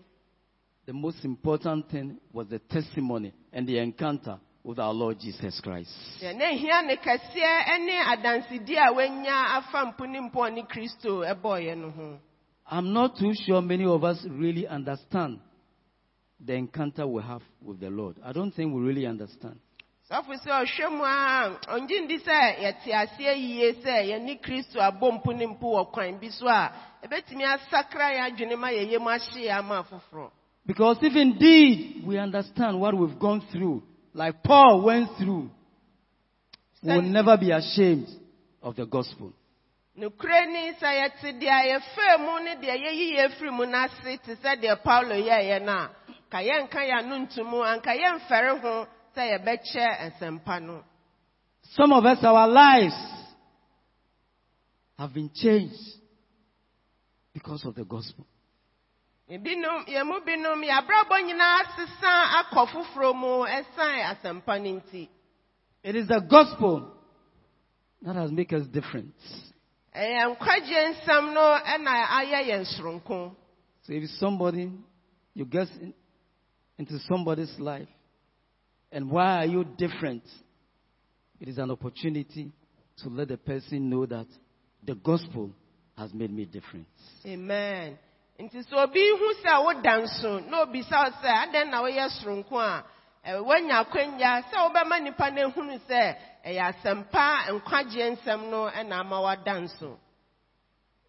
The 0.86 0.94
most 0.94 1.26
important 1.26 1.90
thing 1.90 2.18
was 2.32 2.48
the 2.48 2.60
testimony 2.60 3.34
and 3.52 3.68
the 3.68 3.78
encounter 3.78 4.40
with 4.64 4.80
our 4.80 4.94
Lord 4.94 5.20
Jesus 5.20 5.60
Christ. 5.62 5.92
deɛ 6.22 6.36
ne 6.36 6.58
hia 6.58 6.82
ne 6.84 6.96
kɛseɛ 6.96 7.86
ne 7.86 8.04
adansedi 8.04 8.76
a 8.78 8.94
wanya 8.94 9.58
afa 9.58 9.86
mpo 9.94 10.06
ne 10.10 10.20
mpo 10.30 10.44
a 10.48 10.52
ne 10.52 10.64
kristo 10.64 11.24
ɛbɔɔyɛ 11.26 11.78
no 11.78 11.90
ho 11.92 12.20
I'm 12.70 12.92
not 12.92 13.16
too 13.18 13.32
sure 13.46 13.62
many 13.62 13.86
of 13.86 14.04
us 14.04 14.26
really 14.30 14.68
understand 14.68 15.40
the 16.46 16.54
encounter 16.54 17.08
we 17.08 17.22
have 17.24 17.42
with 17.62 17.80
the 17.80 17.90
Lord. 17.90 18.18
I 18.22 18.34
don't 18.34 18.52
think 18.52 18.74
we 18.76 18.82
really 18.82 19.06
understand. 19.06 19.58
Sɔfo 20.10 20.34
sɛ 20.40 20.52
ɔhwɛ 20.64 20.90
mu 20.98 21.04
a 21.04 21.58
sɛ 22.26 22.40
yɛte 22.64 22.90
aseɛ 22.94 23.36
yie 23.36 23.74
yɛne 23.84 24.42
kristo 24.42 24.80
abɔ 24.80 25.36
ne 25.36 25.46
mpo 25.48 25.68
wɔ 25.76 25.92
kwan 25.92 26.18
bi 26.20 26.30
so 26.30 26.48
a 26.48 26.72
asakra 27.04 28.08
adwene 28.30 28.58
ma 28.58 28.68
yɛyɛ 28.70 29.00
mu 29.00 29.10
ahye 29.10 29.50
ama 29.52 29.84
afoforɔ 29.84 30.32
Because 30.66 30.98
if 31.02 31.16
indeed 31.16 32.04
we 32.06 32.18
understand 32.18 32.80
what 32.80 32.94
we've 32.94 33.18
gone 33.18 33.42
through, 33.54 33.82
like 34.14 34.44
Paul 34.44 34.82
went 34.84 35.10
through, 35.18 35.50
we'll 36.84 37.02
never 37.02 37.38
be 37.38 37.52
ashamed 37.52 38.10
of 38.62 38.76
the 38.76 38.86
gospel. 38.86 39.32
ni 39.96 40.08
sɛ 40.08 40.82
yɛte 40.82 41.40
deɛ 41.42 42.20
mu 42.20 42.44
ne 42.44 42.56
deɛ 42.56 42.76
yɛyi 42.84 43.52
mu 43.52 43.66
no 43.66 43.78
ase 43.78 44.20
te 44.26 44.36
sɛ 44.36 44.62
deɛ 44.62 44.84
paulo 44.84 45.16
yɛɛyɛ 45.16 45.62
no 45.66 45.72
a 45.74 45.90
ka 46.30 46.38
yɛnka 46.38 47.44
mu 47.46 47.64
anka 47.64 47.92
ho 48.62 48.88
sɛ 49.18 49.24
yɛbɛkyɛ 49.34 50.12
nsɛmpa 50.12 50.62
no 50.62 50.84
Some 51.72 51.92
of 51.92 52.06
us, 52.06 52.24
our 52.24 52.48
lives 52.48 52.96
have 54.98 55.14
been 55.14 55.30
changed 55.34 55.76
because 57.34 57.66
of 57.66 57.76
the 57.76 57.84
gospel. 57.84 58.26
ebinom 59.30 59.86
yɛn 59.88 60.06
mu 60.06 60.20
binom 60.26 60.62
yɛabrabɔ 60.64 61.16
nyinaa 61.26 61.64
asesa 61.64 62.12
akɔ 62.40 62.68
foforɔ 62.72 63.16
mu 63.16 63.46
ɛsan 63.46 64.16
asɛmpa 64.16 64.62
no 64.62 64.80
nti 64.80 65.10
It 65.84 65.96
is 65.96 66.08
the 66.08 66.20
gospel 66.22 66.94
that 68.02 68.16
has 68.16 68.32
made 68.32 68.54
us 68.54 68.68
different. 68.68 69.16
ɛyɛ 69.96 70.36
nkwagye 70.38 70.94
nsɛm 70.94 71.34
no 71.34 71.60
ɛna 71.66 72.08
ayɛ 72.22 72.40
yɛn 72.50 72.66
soronko 72.78 73.36
So 73.84 73.94
if 73.94 74.10
somebody, 74.20 74.70
you 75.34 75.46
get 75.46 75.68
into 76.78 77.00
somebody's 77.08 77.58
life, 77.58 77.88
and 78.92 79.10
why 79.10 79.44
are 79.44 79.46
you 79.46 79.64
different? 79.78 80.24
It 81.40 81.48
is 81.48 81.58
an 81.58 81.72
opportunity 81.72 82.52
to 83.04 83.10
let 83.10 83.28
the 83.28 83.38
person 83.38 83.90
know 83.90 84.06
that 84.06 84.28
the 84.84 84.96
gospel 84.96 85.52
has 85.98 86.14
made 86.14 86.32
me 86.32 86.46
different. 86.46 86.88
amen 87.26 87.98
nti 88.40 88.62
sɛ 88.62 88.74
obi 88.84 89.02
hu 89.20 89.34
sɛ 89.44 89.64
woda 89.66 89.94
nso 90.02 90.48
na 90.50 90.66
obisa 90.66 90.98
wo 91.04 91.10
sɛ 91.22 91.30
adɛn 91.44 91.72
na 91.72 91.82
woyɛ 91.82 92.10
soronko 92.22 92.58
a 92.60 92.84
woanya 93.42 93.84
akwanya 93.84 94.44
sɛ 94.50 94.56
wobɛma 94.56 95.00
nnipa 95.00 95.34
no 95.34 95.50
ehunu 95.50 95.80
sɛ 95.90 96.16
ɛyɛ 96.46 96.62
asɛmpa 96.72 97.50
nkwagye 97.50 98.16
nsɛm 98.16 98.50
no 98.50 98.70
ɛna 98.70 99.00
ama 99.00 99.36
nso 99.46 99.98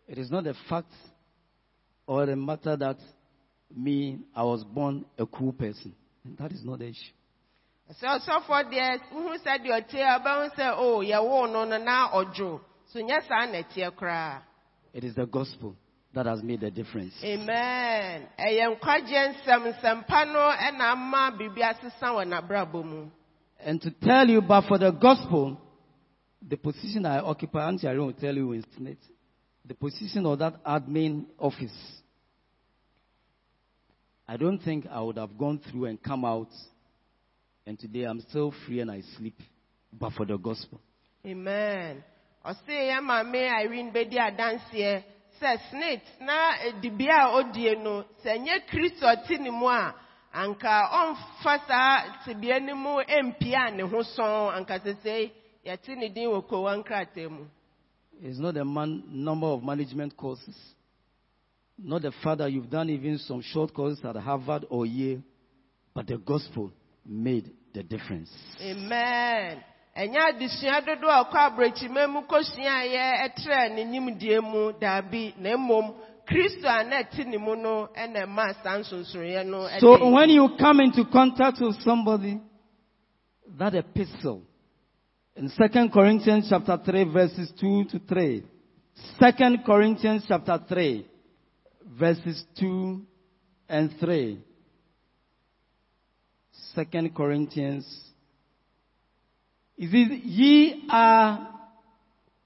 It 0.08 0.16
is 0.16 0.30
not 0.30 0.46
a 0.46 0.54
fact 0.68 0.92
or 2.06 2.22
a 2.24 2.34
matter 2.34 2.76
that 2.76 2.98
me, 3.76 4.18
I 4.34 4.42
was 4.44 4.64
born 4.64 5.04
a 5.18 5.26
cool 5.26 5.52
person. 5.52 5.94
That 6.38 6.52
is 6.52 6.64
not 6.64 6.78
the 6.78 6.86
issue. 6.86 7.12
Sɛ 7.92 8.06
ɔsɔfoɔ 8.18 8.70
deɛ 8.70 9.00
wohu 9.12 9.38
sɛ 9.38 9.58
deɛ 9.62 9.72
ɔte 9.80 9.94
a 10.00 10.18
wobɛhu 10.18 10.54
sɛ 10.56 10.74
o 10.78 11.00
yɛwoo 11.00 11.52
no 11.52 11.64
no 11.64 11.78
na 11.78 12.08
ɔdwo. 12.10 12.60
So 12.86 13.00
nyɛ 13.00 13.26
saa 13.26 13.46
na 13.46 13.62
ɛteɛ 13.62 13.90
koraa. 13.96 14.42
It 14.92 15.04
is 15.04 15.14
the 15.14 15.26
gospel 15.26 15.74
that 16.14 16.26
has 16.26 16.42
made 16.42 16.60
the 16.60 16.70
difference. 16.70 17.14
amen. 17.22 18.26
Ɛyɛ 18.38 18.78
nkwagye 18.78 19.34
nsɛm 19.34 19.72
nsɛmpa 19.74 20.32
no 20.32 20.38
ɛna 20.38 20.92
ama 20.92 21.32
biribi 21.36 21.62
asesa 21.62 22.08
wɔ 22.12 22.24
n'abrabɔ 22.26 22.84
mu. 22.84 23.10
And 23.60 23.80
to 23.82 23.90
tell 23.90 24.28
you, 24.28 24.40
but 24.40 24.62
for 24.68 24.78
the 24.78 24.92
gospel, 24.92 25.58
The 26.46 26.56
position 26.56 27.04
I 27.04 27.18
occupy, 27.18 27.66
Auntie 27.66 27.88
Irene 27.88 28.06
will 28.06 28.12
tell 28.12 28.34
you 28.34 28.52
in 28.52 28.62
SSNIT, 28.62 28.98
the 29.64 29.74
position 29.74 30.24
of 30.24 30.38
that 30.38 30.62
admin 30.64 31.26
office, 31.38 31.76
I 34.26 34.36
don't 34.36 34.58
think 34.60 34.86
I 34.90 35.00
would 35.00 35.16
have 35.16 35.36
gone 35.36 35.58
through 35.70 35.86
and 35.86 36.02
come 36.02 36.24
out, 36.24 36.48
and 37.68 37.78
today 37.78 38.04
I'm 38.04 38.22
still 38.30 38.54
free 38.64 38.80
and 38.80 38.90
I 38.90 39.02
sleep, 39.18 39.38
but 39.92 40.14
for 40.14 40.24
the 40.24 40.38
gospel. 40.38 40.80
amen. 41.26 42.02
Ɔse 42.42 42.66
yɛ 42.66 42.98
maame 43.02 43.46
irene 43.46 43.92
bɛdi 43.92 44.16
adanseɛ. 44.16 45.04
Sɛ 45.38 45.58
snit 45.70 46.00
na 46.20 46.52
dibea 46.80 47.26
a 47.26 47.42
odie 47.42 47.76
no 47.82 48.04
sɛ 48.24 48.38
nyɛ 48.38 48.66
kristo 48.70 49.26
te 49.26 49.36
ne 49.36 49.50
mu 49.50 49.66
a 49.66 49.94
anka 50.32 50.88
ɔmfa 50.90 51.66
saa 51.66 52.24
tebea 52.24 52.58
no 52.58 52.74
mu 52.74 53.02
empia 53.06 53.70
ne 53.76 53.82
ho 53.82 53.98
sɔn. 53.98 54.56
Anka 54.56 54.80
sesei 54.80 55.30
yɛte 55.66 55.94
ne 55.94 56.08
din 56.08 56.30
wɔ 56.30 56.48
kowa 56.48 56.74
nkrataa 56.82 57.30
mu. 57.30 57.44
It's 58.22 58.38
not 58.38 58.54
the 58.54 58.64
man, 58.64 59.02
number 59.08 59.46
of 59.46 59.62
management 59.62 60.16
courses, 60.16 60.56
not 61.76 62.00
the 62.00 62.12
fact 62.22 62.38
that 62.38 62.50
you've 62.50 62.70
done 62.70 62.88
even 62.88 63.18
some 63.18 63.42
short 63.42 63.74
courses 63.74 64.02
at 64.04 64.16
Harvard 64.16 64.64
or 64.70 64.86
Yale, 64.86 65.22
but 65.94 66.06
the 66.06 66.16
gospel 66.16 66.72
made 67.08 67.50
the 67.78 67.84
difference. 67.84 68.30
amen 68.60 69.62
ɛnyɛ 69.96 70.20
adesua 70.28 70.80
dodoɔ 70.86 71.10
a 71.10 71.24
ɔkɔ 71.24 71.38
aborɔkyima 71.46 72.08
mu 72.12 72.20
kɔsuaeɛ 72.22 73.06
ɛtrɛ 73.26 73.74
ne 73.74 73.84
nimdeɛ 73.84 74.42
mu 74.42 74.72
daabi 74.80 75.34
na 75.38 75.56
mmom 75.56 75.94
kristo 76.28 76.66
a 76.66 76.82
na 76.84 77.02
ɛte 77.02 77.24
ne 77.26 77.36
mu 77.38 77.54
no 77.56 77.88
ɛna 77.96 78.26
ɛma 78.26 78.54
saa 78.62 78.78
nsonsonoeɛ 78.78 79.46
no 79.46 79.58
ɛde- 79.68 79.80
So 79.80 80.10
when 80.10 80.30
you 80.30 80.48
come 80.58 80.80
into 80.80 81.04
contact 81.04 81.60
with 81.60 81.80
somebody, 81.82 82.40
that 83.58 83.74
epistle 83.74 84.42
in 85.36 85.48
second 85.50 85.92
Corinthians 85.92 86.48
chapter 86.48 86.76
3 86.84 87.04
verses 87.04 87.52
2 87.60 87.84
to 87.84 87.98
3. 88.00 88.42
2 89.20 89.58
Corinthians 89.64 90.24
chapter 90.26 90.58
3 90.68 91.06
verses 91.98 92.44
2 92.56 93.06
and 93.68 93.90
3. 94.00 94.38
2 96.74 97.10
Corinthians. 97.16 97.86
It 99.76 99.90
says, 99.90 100.18
ye 100.24 100.86
are 100.90 101.48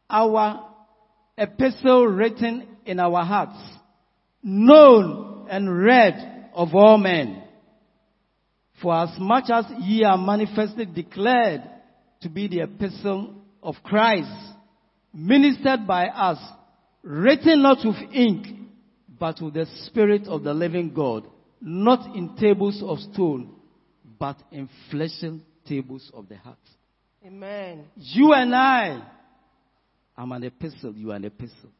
our 0.09 0.68
epistle 1.37 2.07
written 2.07 2.66
in 2.85 3.01
our 3.01 3.25
hearts, 3.25 3.59
known 4.42 5.46
and 5.51 5.83
read 5.83 6.48
of 6.55 6.75
all 6.75 6.98
men. 6.98 7.42
For 8.81 8.94
as 8.94 9.11
much 9.18 9.44
as 9.53 9.64
ye 9.81 10.05
are 10.05 10.18
manifestly 10.18 10.87
declared 10.87 11.62
to 12.20 12.29
be 12.29 12.48
the 12.48 12.61
epistle 12.61 13.35
of 13.62 13.77
Christ, 13.85 14.31
ministered 15.14 15.87
by 15.87 16.09
us, 16.09 16.38
written 17.03 17.62
not 17.62 17.79
with 17.85 17.96
ink, 18.12 18.46
but 19.18 19.40
with 19.40 19.55
the 19.55 19.66
Spirit 19.87 20.27
of 20.27 20.42
the 20.42 20.53
living 20.53 20.92
God, 20.92 21.27
not 21.61 22.14
in 22.16 22.37
tables 22.37 22.83
of 22.85 22.98
stone, 22.98 23.55
but 24.22 24.37
in 24.52 24.68
tables 25.66 26.08
of 26.14 26.28
the 26.28 26.37
heart. 26.37 26.56
amen 27.26 27.87
You 27.96 28.32
and 28.32 28.54
I, 28.54 29.02
I'm 30.16 30.30
an 30.30 30.44
epistle, 30.44 30.94
you 30.94 31.11
are 31.11 31.16
an 31.16 31.24
epistle. 31.24 31.70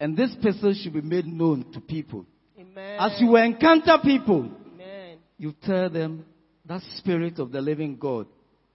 And 0.00 0.16
this 0.16 0.34
epistle 0.36 0.74
should 0.74 0.94
be 0.94 1.00
made 1.00 1.26
known 1.26 1.70
to 1.72 1.80
people. 1.80 2.26
amen 2.58 2.96
As 2.98 3.20
you 3.20 3.36
encounter 3.36 3.98
people, 4.02 4.50
amen 4.74 5.18
you 5.38 5.54
tell 5.62 5.88
them 5.88 6.24
that 6.66 6.82
spirit 6.96 7.38
of 7.38 7.52
the 7.52 7.60
living 7.60 7.96
God 7.96 8.26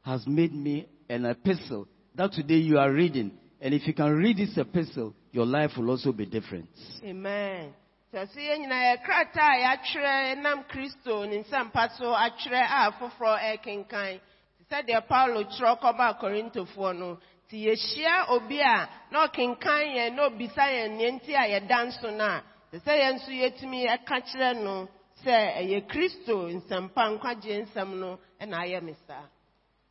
has 0.03 0.25
made 0.25 0.53
me 0.53 0.88
an 1.10 1.25
epistle 1.25 1.89
that 2.15 2.31
today 2.31 2.60
you 2.60 2.77
are 2.77 2.93
reading. 2.93 3.31
And 3.60 3.73
if 3.73 3.86
you 3.88 3.93
can 3.93 4.15
read 4.15 4.38
this 4.38 4.58
epistle, 4.58 5.13
your 5.34 5.45
life 5.45 5.71
will 5.77 5.89
also 5.89 6.13
be 6.13 6.27
different. 6.27 6.69
amen 7.03 7.73
yɛ 8.13 8.98
krataa 9.04 9.78
a 10.04 10.36
nam 10.36 10.63
kristo 10.63 11.26
ne 11.28 11.44
nsampa 11.44 11.89
so 11.98 12.13
a 12.13 12.91
foforɔ 13.00 13.39
ɛrekenkan. 13.39 14.20
Te 14.58 14.63
sɛ 14.70 14.86
deɛ 14.88 15.08
paulo 15.08 15.44
kɔbaa 15.44 16.20
korintofoɔ 16.20 16.98
no 16.98 17.18
nti 17.48 17.65
yɛhyia 17.65 18.30
obi 18.30 18.60
a 18.62 18.89
na 19.12 19.28
ɔkenkan 19.28 19.96
yɛn 19.96 20.15
na 20.15 20.24
obisa 20.30 20.65
yɛn 20.65 20.98
nti 21.20 21.34
a 21.34 21.60
yɛda 21.60 21.86
nso 21.88 22.12
no 22.15 22.24
a 22.26 22.44
te 22.72 22.78
sɛ 22.80 22.94
yɛn 23.02 23.13
nso 23.15 23.32
yɛtumi 23.32 23.86
ɛka 23.88 24.22
kyerɛ 24.26 24.63
no 24.63 24.88
sɛ 25.24 25.58
ɛyɛ 25.58 25.88
kristo 25.88 26.50
nsɛmpa 26.50 27.20
nkwagye 27.20 27.65
nsɛm 27.65 28.00
no 28.00 28.20
ɛna 28.41 28.58
ayɛ 28.63 28.82
me 28.84 28.96
saa. 29.08 29.26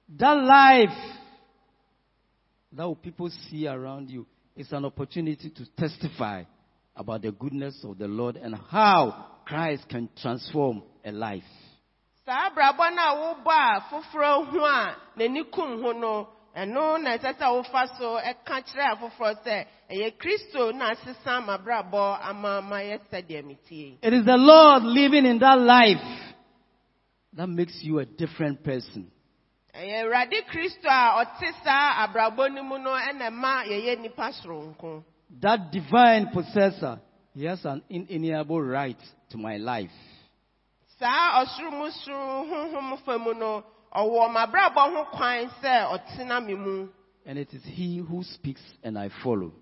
That 0.09 0.35
life 0.35 1.19
that 2.73 2.97
people 3.03 3.31
see 3.31 3.67
around 3.67 4.11
you 4.11 4.27
is 4.57 4.73
an 4.73 4.85
opportunity 4.85 5.51
to 5.51 5.67
testify 5.77 6.45
about 6.97 7.23
the 7.23 7.33
goodness 7.33 7.77
of 7.85 7.99
the 7.99 8.07
Lord 8.09 8.37
and 8.37 8.55
how 8.71 9.27
Christ 9.47 9.89
can 9.89 10.09
transform 10.21 10.83
a 11.05 11.13
life. 11.13 11.43
saa 12.25 12.49
abrabɔ 12.51 12.95
no 12.95 13.05
wobɔ 13.21 13.53
a 13.53 13.81
foforɔ 13.91 14.47
ho 14.51 14.65
a 14.65 14.97
n'ani 15.19 15.43
kum 15.53 15.83
ho 15.83 15.93
no 15.93 16.29
ɛno 16.57 17.03
na 17.03 17.19
ɛsɛ 17.19 17.37
sɛ 17.39 17.47
wofa 17.53 17.99
so 17.99 18.17
ɛka 18.19 18.65
kyerɛ 18.65 18.97
afoforɔ 18.97 19.45
sɛ 19.45 19.67
ɛyɛ 19.91 20.17
kristo 20.19 20.73
na 20.75 20.95
asesa 20.95 21.41
m'abrabɔ 21.45 22.19
ama 22.23 22.63
ma 22.63 22.77
yɛ 22.81 22.99
sɛdeɛ 23.13 23.45
metie 23.45 23.99
It 24.03 24.13
is 24.15 24.25
the 24.25 24.37
Lord 24.39 24.85
living 24.85 25.27
in 25.27 25.39
that 25.41 25.59
life 25.59 26.33
that 27.35 27.49
makes 27.49 27.79
you 27.83 27.99
a 27.99 28.07
different 28.07 28.65
person. 28.65 29.11
ɛyɛ 29.75 30.05
awurade 30.05 30.47
kristo 30.49 30.89
a 30.89 31.25
ɔte 31.27 31.53
saa 31.63 32.07
abrabɔ 32.07 32.55
no 32.55 32.63
mu 32.63 32.79
no 32.79 32.91
ɛna 32.93 33.31
ma 33.31 33.65
yɛyɛ 33.65 33.99
nnipa 33.99 34.33
soronko 34.41 35.05
That 35.41 35.73
divine 35.73 36.29
possessor, 36.33 37.01
he 37.35 37.45
has 37.45 37.65
an 37.65 37.83
inalienable 37.89 38.63
right 38.63 38.99
to 39.31 39.37
my 39.39 39.57
life. 39.57 39.91
saa 40.99 41.43
ɔsoromusoro 41.45 42.49
honhom 42.51 42.99
fa 43.05 43.19
mu 43.19 43.35
no 43.35 43.65
ɔwɔ 43.95 44.29
m'abrabɔ 44.33 44.83
ho 44.95 45.05
kwan 45.13 45.49
sɛ 45.61 45.91
ɔtena 45.93 46.45
me 46.47 46.55
mu 46.55 46.89
And 47.27 47.39
it 47.39 47.53
is 47.53 47.63
he 47.65 47.99
who 47.99 48.23
speaks 48.23 48.61
and 48.83 48.97
I 48.99 49.09
follow. 49.23 49.53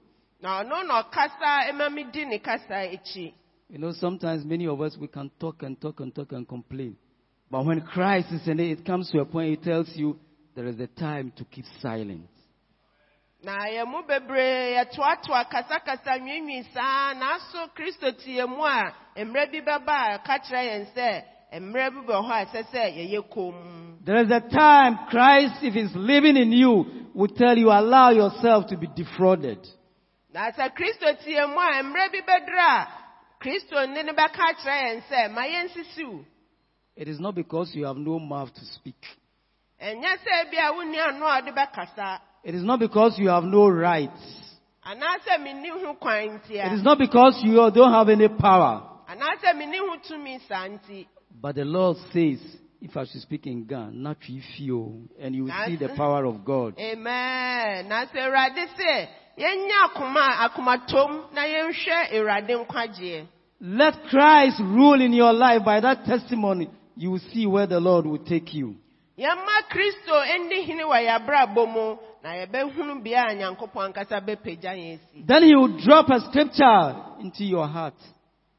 na 0.43 0.63
ɔno 0.63 0.87
na 0.87 1.03
ɔkasa 1.03 1.71
ɛma 1.71 1.93
me 1.93 2.05
di 2.13 2.25
ne 2.27 2.39
kasa 2.39 2.75
akyi 2.75 3.33
You 3.71 3.79
know, 3.79 3.93
sometimes 3.93 4.45
many 4.45 4.67
of 4.67 4.79
us, 4.83 4.99
we 4.99 5.07
can 5.09 5.31
talk 5.41 5.63
and 5.63 5.81
talk 5.81 6.01
and 6.01 6.15
talk 6.15 6.33
and 6.33 6.47
complain. 6.47 6.95
But 7.51 7.65
when 7.65 7.81
Christ 7.81 8.31
is 8.31 8.47
in 8.47 8.61
it, 8.61 8.81
it 8.81 8.85
comes 8.85 9.11
to 9.11 9.21
a 9.21 9.25
point, 9.25 9.49
he 9.49 9.57
tells 9.57 9.89
you 9.97 10.19
there 10.55 10.67
is 10.67 10.79
a 10.79 10.87
time 10.89 11.33
to 11.37 11.45
keep 11.47 11.65
silent. 11.81 12.29
Na 13.43 13.67
yɛn 13.69 13.89
mu 13.91 14.03
bebree 14.07 14.75
yɛtoatoa 14.79 15.45
kasakasa 15.53 16.19
nwiinwii 16.19 16.65
saa 16.75 17.13
nanso 17.15 17.67
kristo 17.75 18.13
te 18.13 18.31
yɛn 18.39 18.49
mu 18.49 18.63
a 18.65 18.93
mmerɛ 19.17 19.51
bi 19.53 19.61
bɛba 19.61 19.95
a 19.95 20.19
ɛka 20.19 20.35
kyerɛ 20.47 20.63
yɛn 20.71 20.87
sɛ 20.95 21.25
mmerɛ 21.61 21.91
bi 21.95 22.01
bɛ 22.07 22.15
hɔ 22.27 22.31
a 22.33 22.45
ɛsɛ 22.47 22.63
sɛ 22.73 22.83
yɛyɛ 22.97 23.31
komm 23.31 23.99
There 24.05 24.17
is 24.17 24.31
a 24.33 24.41
time 24.41 24.99
Christ, 25.11 25.63
if 25.63 25.75
he's 25.75 25.95
living 25.95 26.37
in 26.37 26.51
you, 26.51 27.07
will 27.15 27.29
tell 27.29 27.57
you, 27.57 27.69
allow 27.71 28.11
yourself 28.11 28.67
to 28.69 28.77
be 28.77 28.87
defrauded. 28.95 29.59
na 30.33 30.51
sɛ 30.53 30.71
kristo 30.75 31.13
te 31.25 31.33
yɛn 31.35 31.49
mu 31.51 31.59
a 31.61 31.83
mmerɛ 31.83 32.13
bi 32.13 32.21
bɛduru 32.21 32.59
a 32.59 32.87
kristo 33.41 33.87
ne 33.93 34.03
ne 34.05 34.13
bɛka 34.13 34.55
kyerɛ 34.63 34.83
yɛn 34.87 35.03
sɛ 35.11 35.31
ma 35.33 35.43
yɛnsisiw 35.43 36.25
It 36.95 37.09
is 37.09 37.19
not 37.19 37.35
because 37.35 37.75
you 37.75 37.87
have 37.87 37.97
no 37.97 38.19
mouth 38.21 38.53
to 38.55 38.65
speak. 38.67 39.03
ɛnyɛ 39.83 40.17
sɛ 40.23 40.51
bi 40.53 40.59
a 40.59 40.73
wonni 40.73 40.99
ano 40.99 41.27
a 41.27 41.43
ɔde 41.43 41.53
bɛkasa 41.57 42.21
It 42.45 42.55
is 42.57 42.65
not 42.65 42.81
because 42.81 43.15
you 43.19 43.29
have 43.29 43.45
no 43.45 43.69
rights. 43.69 44.21
anaasɛ 44.85 45.39
menni 45.39 45.69
ho 45.71 45.95
kwan 45.95 46.41
It 46.49 46.73
is 46.73 46.83
not 46.83 46.99
because 46.99 47.41
you 47.43 47.55
don't 47.73 47.93
have 47.93 48.09
any 48.09 48.29
power. 48.29 48.83
anaasɛ 49.09 49.55
menni 49.55 49.79
ho 49.79 49.97
tumi 50.09 50.41
saa 50.49 50.67
nti 50.67 51.07
But 51.41 51.55
the 51.55 51.65
Lord 51.65 51.97
says, 52.13 52.39
if 52.81 52.97
I 52.97 53.05
should 53.05 53.23
speak 53.23 53.47
in 53.47 53.65
Ghana, 53.65 53.93
not 53.93 54.17
if 54.23 54.29
you 54.29 54.43
feel, 54.59 55.03
and 55.21 55.35
you 55.35 55.45
will 55.45 55.55
see 55.67 55.77
the 55.77 55.91
power 55.91 56.25
of 56.25 56.45
God. 56.45 56.75
amen 56.79 57.89
na 57.89 58.07
sɛ 58.07 58.19
awurade 58.27 58.67
sɛ 58.77 59.09
yɛnyɛ 59.39 59.77
akoma 59.87 60.49
akomatom 60.49 61.33
na 61.33 61.43
yɛnhwɛ 61.43 62.13
awurade 62.13 62.67
nkwagyeɛ 62.67 63.27
Let 63.61 63.95
Christ 64.11 64.59
rule 64.59 65.01
in 65.01 65.13
your 65.13 65.33
life 65.33 65.65
by 65.65 65.79
that 65.79 66.05
testimony. 66.05 66.69
You 66.97 67.13
will 67.13 67.21
see 67.33 67.47
where 67.47 67.69
the 67.69 67.79
Lord 67.79 68.07
will 68.07 68.19
take 68.19 68.53
you. 68.53 68.75
Yɛmma 72.23 72.71
kristo 72.71 72.83
ndi 72.83 72.83
hene 72.83 72.83
wɔ 72.83 72.83
yɛ 72.83 72.83
abrabɔ 72.83 72.83
mu 72.83 72.93
na 72.93 72.95
yɛbɛhunu 72.95 73.03
bea 73.03 73.25
a 73.29 73.35
nyankopɔn 73.35 73.93
ankasa 73.93 74.21
bɛpagya 74.21 74.73
yɛn 74.77 74.99
si 75.13 75.23
Then 75.27 75.43
he 75.43 75.55
will 75.55 75.79
drop 75.79 76.09
a 76.11 76.21
scripture 76.21 76.97
into 77.21 77.45
your 77.45 77.67
heart. 77.67 77.95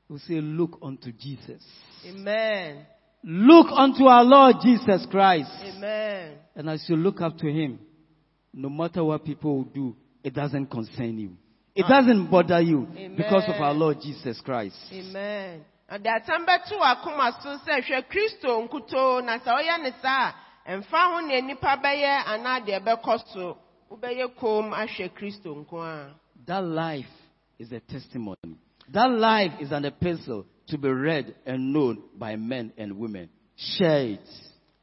He 0.08 0.13
will 0.13 0.19
say, 0.19 0.41
Look 0.41 0.80
unto 0.82 1.12
Jesus. 1.12 1.63
amen 2.06 2.86
Look 3.23 3.67
unto 3.71 4.06
our 4.06 4.23
Lord 4.23 4.58
Jesus 4.62 5.06
Christ. 5.10 5.52
amen 5.63 6.38
And 6.56 6.69
as 6.69 6.84
you 6.89 6.95
look 6.97 7.21
up 7.21 7.38
to 7.38 7.47
him, 7.47 7.80
no 8.54 8.69
matter 8.69 9.04
what 9.04 9.23
people 9.23 9.58
will 9.58 9.63
do, 9.63 9.95
it 10.23 10.34
doesn't 10.34 10.67
concern 10.67 11.17
you. 11.17 11.38
It 11.76 11.86
ah. 11.86 12.02
doesn't 12.02 12.30
bother 12.30 12.62
you 12.62 12.88
because 13.17 13.45
of 13.47 13.56
our 13.62 13.73
Lord 13.73 13.97
Jesus 14.02 14.39
Christ. 14.41 14.76
amen 14.91 15.65
na 15.89 15.99
de 15.99 16.10
asɛm 16.10 16.45
bɛto 16.45 16.78
w'akoma 16.80 17.32
so 17.41 17.58
sɛ 17.65 17.82
hwɛ 17.86 18.08
kristo 18.10 18.62
nkutoo 18.65 19.21
na 19.23 19.38
sɛ 19.38 19.52
ɔyɛ 19.60 19.84
ne 19.84 19.91
saa 20.02 20.34
a 20.65 20.71
ɛmfa 20.71 21.12
ho 21.12 21.19
nea 21.21 21.41
nnipa 21.41 21.82
bɛyɛ 21.82 22.23
anaa 22.26 22.60
deɛ 22.65 22.80
ɛbɛkɔ 22.82 23.34
so 23.34 23.58
wobɛyɛ 23.89 24.36
kom 24.36 24.71
ahwɛ 24.73 25.13
kristo 25.13 25.56
nko 25.56 25.78
a 25.82 26.13
That 26.45 26.63
life 26.63 27.06
is 27.58 27.71
a 27.71 27.80
testimony. 27.80 28.58
That 28.89 29.10
life 29.12 29.54
is 29.62 29.71
an 29.71 29.86
epistle 29.86 30.45
to 30.67 30.78
be 30.78 30.89
read 30.89 31.36
and 31.45 31.71
known 31.71 32.04
by 32.17 32.36
men 32.36 32.73
and 32.78 32.97
women. 32.97 33.30
Share 33.56 34.08
it. 34.08 34.30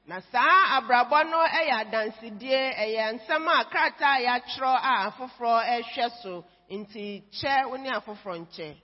na 0.07 0.21
saa 0.33 0.81
abrabɔ 0.81 1.31
no 1.31 1.38
yɛ 1.38 1.85
adansedie 1.85 2.75
ɛyɛ 2.75 3.21
nsɛm 3.21 3.47
a 3.47 3.64
krataa 3.71 4.16
a 4.16 4.25
yɛakyerɛw 4.27 4.77
a 4.83 5.11
afoforɔ 5.11 5.57
ɛhwɛ 5.77 6.23
so 6.23 6.45
nti 6.71 7.23
kyɛ 7.31 7.71
wo 7.71 7.77
ne 7.77 7.90
afoforɔ 7.90 8.47
nkyɛ 8.47 8.77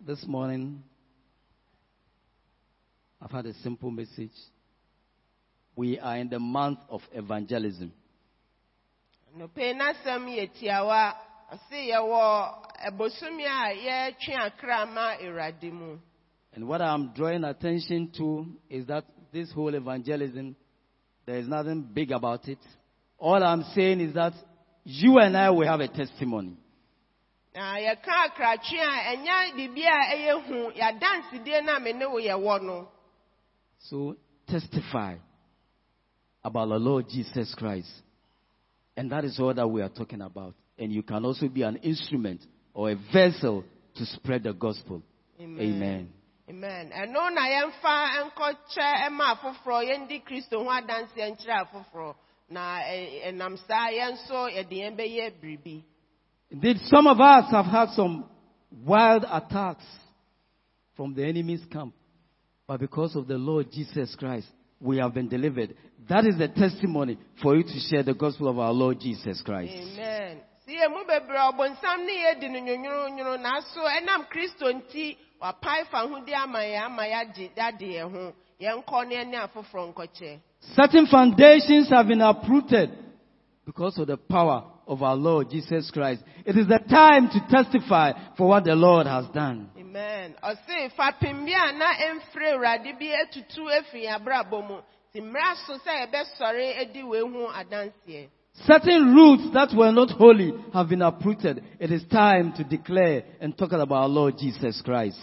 This 0.00 0.26
morning, 0.26 0.82
I've 3.20 3.30
had 3.30 3.44
a 3.46 3.52
simple 3.62 3.90
message. 3.90 4.32
We 5.80 5.98
are 5.98 6.18
in 6.18 6.28
the 6.28 6.38
month 6.38 6.80
of 6.90 7.00
evangelism. 7.14 7.90
nopei 9.38 9.72
n'asɛm 9.72 10.26
yɛ 10.36 10.44
tiawa 10.52 11.14
ɔse 11.54 11.78
yɛwɔ 11.90 12.22
ɛbosomi 12.86 13.44
a 13.46 13.72
yɛtwe 13.86 14.34
akra 14.46 14.84
ma 14.84 15.14
awurade 15.16 15.72
mu 15.72 15.96
And 16.52 16.68
what 16.68 16.82
I'm 16.82 17.14
drawing 17.14 17.44
attention 17.44 18.10
to 18.18 18.44
is 18.68 18.84
that 18.88 19.06
this 19.32 19.50
whole 19.52 19.74
evangelism, 19.74 20.54
there 21.24 21.36
is 21.38 21.48
nothing 21.48 21.80
big 21.94 22.10
about 22.12 22.46
it. 22.46 22.58
All 23.16 23.42
I'm 23.42 23.62
saying 23.74 24.02
is 24.02 24.12
that 24.12 24.34
you 24.84 25.16
and 25.18 25.34
I 25.34 25.48
will 25.48 25.66
have 25.66 25.80
a 25.80 25.88
testimony. 25.88 26.58
na 27.54 27.76
yɛka 27.76 28.28
akratwe 28.28 28.78
a 28.78 29.16
ɛnyɛ 29.16 29.54
biribi 29.56 29.84
a 29.86 30.14
ɛyɛ 30.14 30.46
hu 30.46 30.72
yɛadansedie 30.78 31.64
no 31.64 31.76
a 31.76 31.80
me 31.80 31.92
ne 31.94 32.04
wo 32.04 32.20
yɛwɔ 32.20 32.62
no 32.66 32.88
So 33.78 34.16
testify 34.46 35.16
about 36.44 36.68
the 36.68 36.76
Lord 36.76 37.06
Jesus 37.08 37.54
Christ. 37.56 37.90
And 38.96 39.10
that 39.12 39.24
is 39.24 39.38
all 39.38 39.54
that 39.54 39.66
we 39.66 39.82
are 39.82 39.88
talking 39.88 40.20
about. 40.20 40.54
And 40.78 40.92
you 40.92 41.02
can 41.02 41.24
also 41.24 41.48
be 41.48 41.62
an 41.62 41.76
instrument 41.76 42.40
or 42.74 42.90
a 42.90 42.96
vessel 43.12 43.64
to 43.96 44.06
spread 44.06 44.44
the 44.44 44.52
gospel. 44.52 45.02
Amen. 45.40 46.08
amen 46.48 46.92
And 46.92 47.14
ɛno 47.14 47.34
na 47.34 47.46
yɛmfa 47.46 48.30
nkɔkyɛ 48.30 49.08
ɛma 49.08 49.36
afoforɔ 49.36 49.88
yɛndi 49.88 50.22
kristo 50.24 50.62
ho 50.62 50.68
adanseɛ 50.68 51.36
nkyerɛ 51.36 51.66
afoforɔ 51.66 52.14
na 52.50 52.80
ɛnam 52.80 53.56
saa 53.66 53.88
yɛn 53.90 54.12
nso 54.12 54.48
yɛde 54.50 54.70
yɛn 54.70 54.96
bɛyɛ 54.96 55.40
biribi 55.40 55.84
Indeed, 56.50 56.78
some 56.86 57.06
of 57.06 57.20
us 57.20 57.50
have 57.52 57.66
had 57.66 57.90
some 57.90 58.24
wild 58.84 59.24
attacks 59.30 59.84
from 60.96 61.14
the 61.14 61.24
enemy's 61.24 61.64
camp. 61.72 61.94
But 62.66 62.80
because 62.80 63.14
of 63.14 63.28
the 63.28 63.38
Lord 63.38 63.70
Jesus 63.70 64.14
Christ, 64.16 64.48
we 64.80 64.98
have 64.98 65.14
been 65.14 65.28
delivered. 65.28 65.74
That 66.08 66.24
is 66.26 66.38
the 66.38 66.48
testimony 66.48 67.18
for 67.42 67.56
you 67.56 67.62
to 67.62 67.78
share 67.88 68.02
the 68.02 68.14
gospel 68.14 68.48
of 68.48 68.58
our 68.58 68.72
Lord 68.72 68.98
Jesus 69.00 69.42
Christ. 69.42 69.72
amen 69.72 70.38
si 70.70 70.76
mu 70.88 71.04
bebree 71.04 71.42
ɔbɔnsam 71.50 71.98
ne 72.06 72.14
yɛdi 72.24 72.48
no 72.48 72.60
nwonwononwono 72.60 73.36
nanso 73.42 73.82
ɛnam 73.96 74.28
kristo 74.30 74.66
nti 74.72 75.16
wapae 75.42 75.84
fa 75.90 76.06
hodi 76.06 76.32
ama 76.34 76.58
yɛn 76.58 76.84
ama 76.84 77.02
yɛagye 77.02 77.50
yɛade 77.56 77.88
yɛn 77.96 78.10
ho 78.12 78.32
yɛnkɔ 78.60 79.08
ne 79.08 79.16
ɛne 79.16 79.36
afoforɔ 79.46 79.92
nkɔkyɛ 79.92 80.38
Certain 80.76 81.06
foundations 81.06 81.88
have 81.88 82.06
been 82.06 82.20
uprooted 82.20 82.90
because 83.64 83.98
of 83.98 84.06
the 84.06 84.16
power 84.16 84.62
of 84.86 85.02
our 85.02 85.16
Lord 85.16 85.48
Jesus 85.48 85.90
Christ. 85.90 86.22
It 86.44 86.56
is 86.56 86.66
the 86.66 86.78
time 86.78 87.30
to 87.30 87.40
testify 87.48 88.12
for 88.36 88.48
what 88.48 88.64
the 88.64 88.74
Lord 88.74 89.06
has 89.06 89.26
done. 89.28 89.70
Amen 90.42 90.56
ɔse 90.56 90.90
fapem 90.96 91.44
bi 91.44 91.52
a 91.52 91.72
na 91.72 91.92
ɛmfiri 91.94 92.52
awurade 92.52 92.98
bi 92.98 93.06
atutu 93.22 93.68
afiri 93.70 94.04
yɛn 94.06 94.16
abrabɔ 94.20 94.68
mu 94.68 94.76
nti 95.14 95.20
mmara 95.22 95.56
so 95.66 95.74
sɛ 95.78 96.06
yɛbɛsɔre 96.06 96.80
adi 96.80 97.02
wei 97.02 97.20
ho 97.20 97.48
adanseɛ 97.52 98.28
Certain 98.66 99.14
roots 99.14 99.44
that 99.54 99.72
were 99.74 99.92
not 99.92 100.10
holy 100.10 100.52
have 100.74 100.88
been 100.88 101.00
uprooted. 101.02 101.62
It 101.78 101.92
is 101.92 102.02
time 102.10 102.52
to 102.54 102.64
declare 102.64 103.22
and 103.40 103.56
talk 103.56 103.70
about 103.72 103.92
our 104.02 104.08
Lord 104.08 104.36
Jesus 104.36 104.82
Christ. 104.82 105.16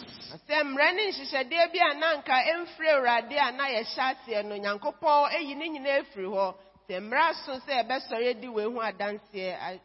sɛ 0.49 0.63
mmerɛ 0.63 0.95
ne 0.95 1.11
nhyehyɛdeɛ 1.11 1.71
bi 1.73 1.79
a 1.91 1.99
na 1.99 2.15
nka 2.15 2.33
ɛmfiri 2.53 2.89
awurade 2.95 3.35
a 3.37 3.51
na 3.51 3.65
yɛhyɛ 3.67 4.15
aseɛ 4.15 4.45
no 4.45 4.55
nyankopɔn 4.57 5.29
ayi 5.35 5.55
ne 5.55 5.69
nyinaa 5.69 5.99
afiri 6.03 6.25
hɔ 6.27 6.53
sɛ 6.89 7.01
mmara 7.01 7.33
so 7.45 7.51
sɛ 7.67 7.83
yɛbɛsɔre 7.83 8.29
adi 8.29 8.47
wei 8.47 8.63
ho 8.63 8.79
adanseɛ 8.79 9.55
a- 9.59 9.79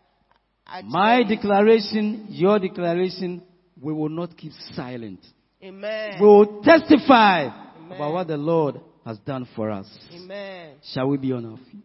akyerɛ 0.70 0.85
My 0.85 1.22
declaration, 1.24 2.26
your 2.30 2.58
declaration, 2.61 3.42
we 3.82 3.92
will 3.92 4.08
not 4.08 4.36
keep 4.36 4.52
silent. 4.74 5.20
amen 5.62 6.18
We 6.20 6.26
will 6.26 6.62
testify 6.62 7.46
about 7.90 8.12
what 8.12 8.28
the 8.28 8.36
Lord 8.36 8.80
has 9.04 9.18
done 9.18 9.46
for 9.56 9.70
us. 9.70 9.86
amen 10.14 10.76
Shall 10.94 11.08
we 11.08 11.18
be 11.18 11.32
on 11.32 11.44
our 11.44 11.56
feet? 11.56 11.84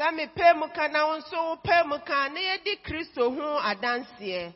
Amen. 0.00 0.28
mu 0.58 0.66
ka 0.74 0.88
na 0.88 1.06
wo 1.06 1.18
nso 1.20 1.36
wopɛ 1.36 1.86
mu 1.86 1.98
ka 2.06 2.28
na 2.28 2.40
yɛdi 2.40 2.82
kristo 2.82 3.30
ho 3.30 3.60
adanseɛ 3.60 4.54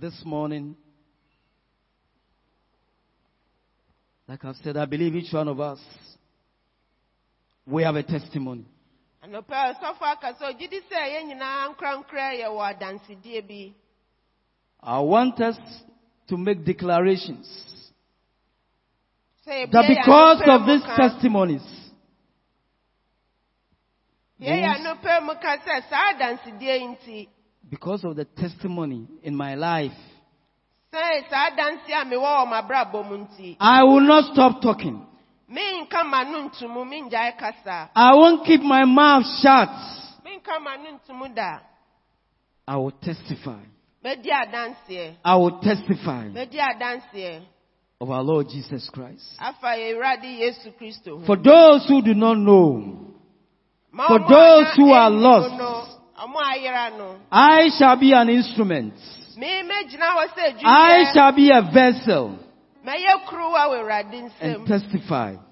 This 0.00 0.22
morning, 0.24 0.76
like 4.26 4.42
I've 4.44 4.56
said, 4.64 4.76
I 4.78 4.86
believe 4.86 5.14
each 5.14 5.32
one 5.32 5.46
of 5.48 5.60
us, 5.60 5.78
we 7.66 7.82
have 7.84 7.96
a 7.96 8.02
testimony. 8.02 8.64
anɔpɛ 9.22 9.74
ɔsɔfo 9.74 10.02
aka 10.02 10.32
sɛ 10.34 10.54
ogye 10.54 10.68
di 10.68 10.80
sɛ 10.80 10.98
yɛn 11.14 11.28
nyinaa 11.30 11.68
nkorankora 11.74 12.34
yɛwɔ 12.40 12.74
adansedie 12.74 13.46
bi 13.46 13.74
I 14.82 15.00
want 15.00 15.40
us 15.40 15.56
to 16.28 16.36
make 16.36 16.64
declarations 16.64 17.46
that 19.44 19.84
because 19.88 20.42
of 20.46 20.66
these 20.66 20.82
testimonies, 20.96 21.62
yɛyɛ 24.40 24.76
anɔpɛ 24.76 25.22
mu 25.26 25.34
ka 25.34 25.56
sɛ 25.58 25.88
saa 25.90 26.12
adansedie 26.14 26.80
yi 26.80 26.86
nti 26.86 27.28
because 27.68 28.04
of 28.04 28.16
the 28.16 28.24
testimony 28.24 29.06
in 29.22 29.36
my 29.36 29.54
life, 29.54 29.92
sɛ 30.92 31.28
saa 31.28 31.50
adanse 31.50 31.90
a 31.92 32.04
mewɔ 32.06 32.22
wɔ 32.22 32.46
m'abrabɔ 32.48 33.08
mu 33.08 33.18
nti 33.26 33.56
I 33.60 33.82
will 33.82 34.00
not 34.00 34.32
stop 34.32 34.62
talking. 34.62 35.06
menka 35.50 36.04
m'ano 36.04 36.48
ntomu 36.48 36.84
mengyae 36.86 37.36
kasa 37.36 37.90
I 37.94 38.14
won't 38.14 38.46
keep 38.46 38.62
my 38.62 38.84
mouth 38.84 39.26
shut. 39.42 39.68
menka 40.24 40.58
m'ano 40.58 40.98
ntomu 40.98 41.34
da 41.34 41.58
I 42.66 42.76
will 42.76 42.92
testify. 42.92 43.60
I 44.02 45.36
will 45.36 45.60
testify 45.60 46.28
of 48.00 48.10
our 48.10 48.22
Lord 48.22 48.46
Jesus 48.48 48.88
Christ. 48.92 49.24
afa 49.38 49.76
yɛwurade 49.76 50.38
yesu 50.40 50.72
kristo 50.78 51.20
ho 51.20 51.26
For 51.26 51.36
those 51.36 51.86
who 51.86 52.00
do 52.02 52.14
not 52.14 52.38
know, 52.38 53.12
for 54.06 54.18
those 54.20 54.72
who 54.76 54.90
are 54.92 55.10
lost. 55.10 55.52
mu 55.52 55.58
no, 55.58 55.84
ɔmo 56.18 56.36
ayera 56.40 56.96
no 56.96 57.16
I 57.30 57.68
shall 57.78 57.96
be 58.00 58.12
an 58.12 58.30
instrument. 58.30 58.94
me 59.36 59.62
mɛgyina 59.62 60.16
hɔ 60.16 60.26
sɛ 60.34 60.60
I 60.64 61.12
shall 61.12 61.32
be 61.32 61.50
a 61.50 61.60
vessel 61.62 62.38
mɛyɛ 62.86 63.26
kuruwa 63.28 63.68
wɔ 63.68 63.84
awurade 63.84 64.30
and 64.40 64.66
testify 64.66 65.32
na 65.32 65.38
mɛdi 65.38 65.38
adanseɛ 65.38 65.49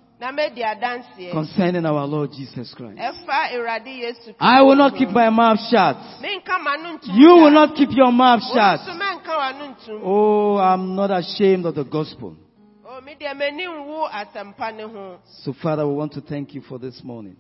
concerning 1.33 1.87
our 1.87 2.07
Lord 2.07 2.31
Jesus 2.33 2.75
Christ. 2.75 2.99
ɛfa 2.99 3.53
awurade 3.55 3.87
yesu 3.87 4.35
I 4.41 4.63
will 4.63 4.77
not 4.77 4.97
keep 4.97 5.11
my 5.11 5.31
mouth 5.31 5.59
shut. 5.71 5.97
menka 6.21 6.59
m'ano 6.59 6.99
ntomu 6.99 7.19
You 7.19 7.35
will 7.43 7.51
not 7.53 7.75
keep 7.77 7.91
your 7.93 8.13
mouth 8.13 8.43
shut. 8.43 8.81
nso 8.81 8.95
menka 8.95 9.33
w'ano 9.37 9.75
ntomu 9.77 10.01
Oh, 10.05 10.57
I'm 10.59 10.95
not 10.97 11.11
ashamed 11.11 11.67
of 11.67 11.75
the 11.75 11.85
gospel. 11.85 12.37
Oh, 12.85 13.01
me 13.01 13.15
deɛ 13.21 13.35
m'ani 13.37 13.65
nwu 13.67 14.09
asɛmpa 14.11 14.75
ne 14.77 14.83
ho 14.85 15.19
So, 15.45 15.53
Father, 15.53 15.87
we 15.87 15.95
want 15.95 16.13
to 16.15 16.21
thank 16.21 16.55
you 16.55 16.63
for 16.63 16.79
this 16.79 17.01
morning. 17.05 17.37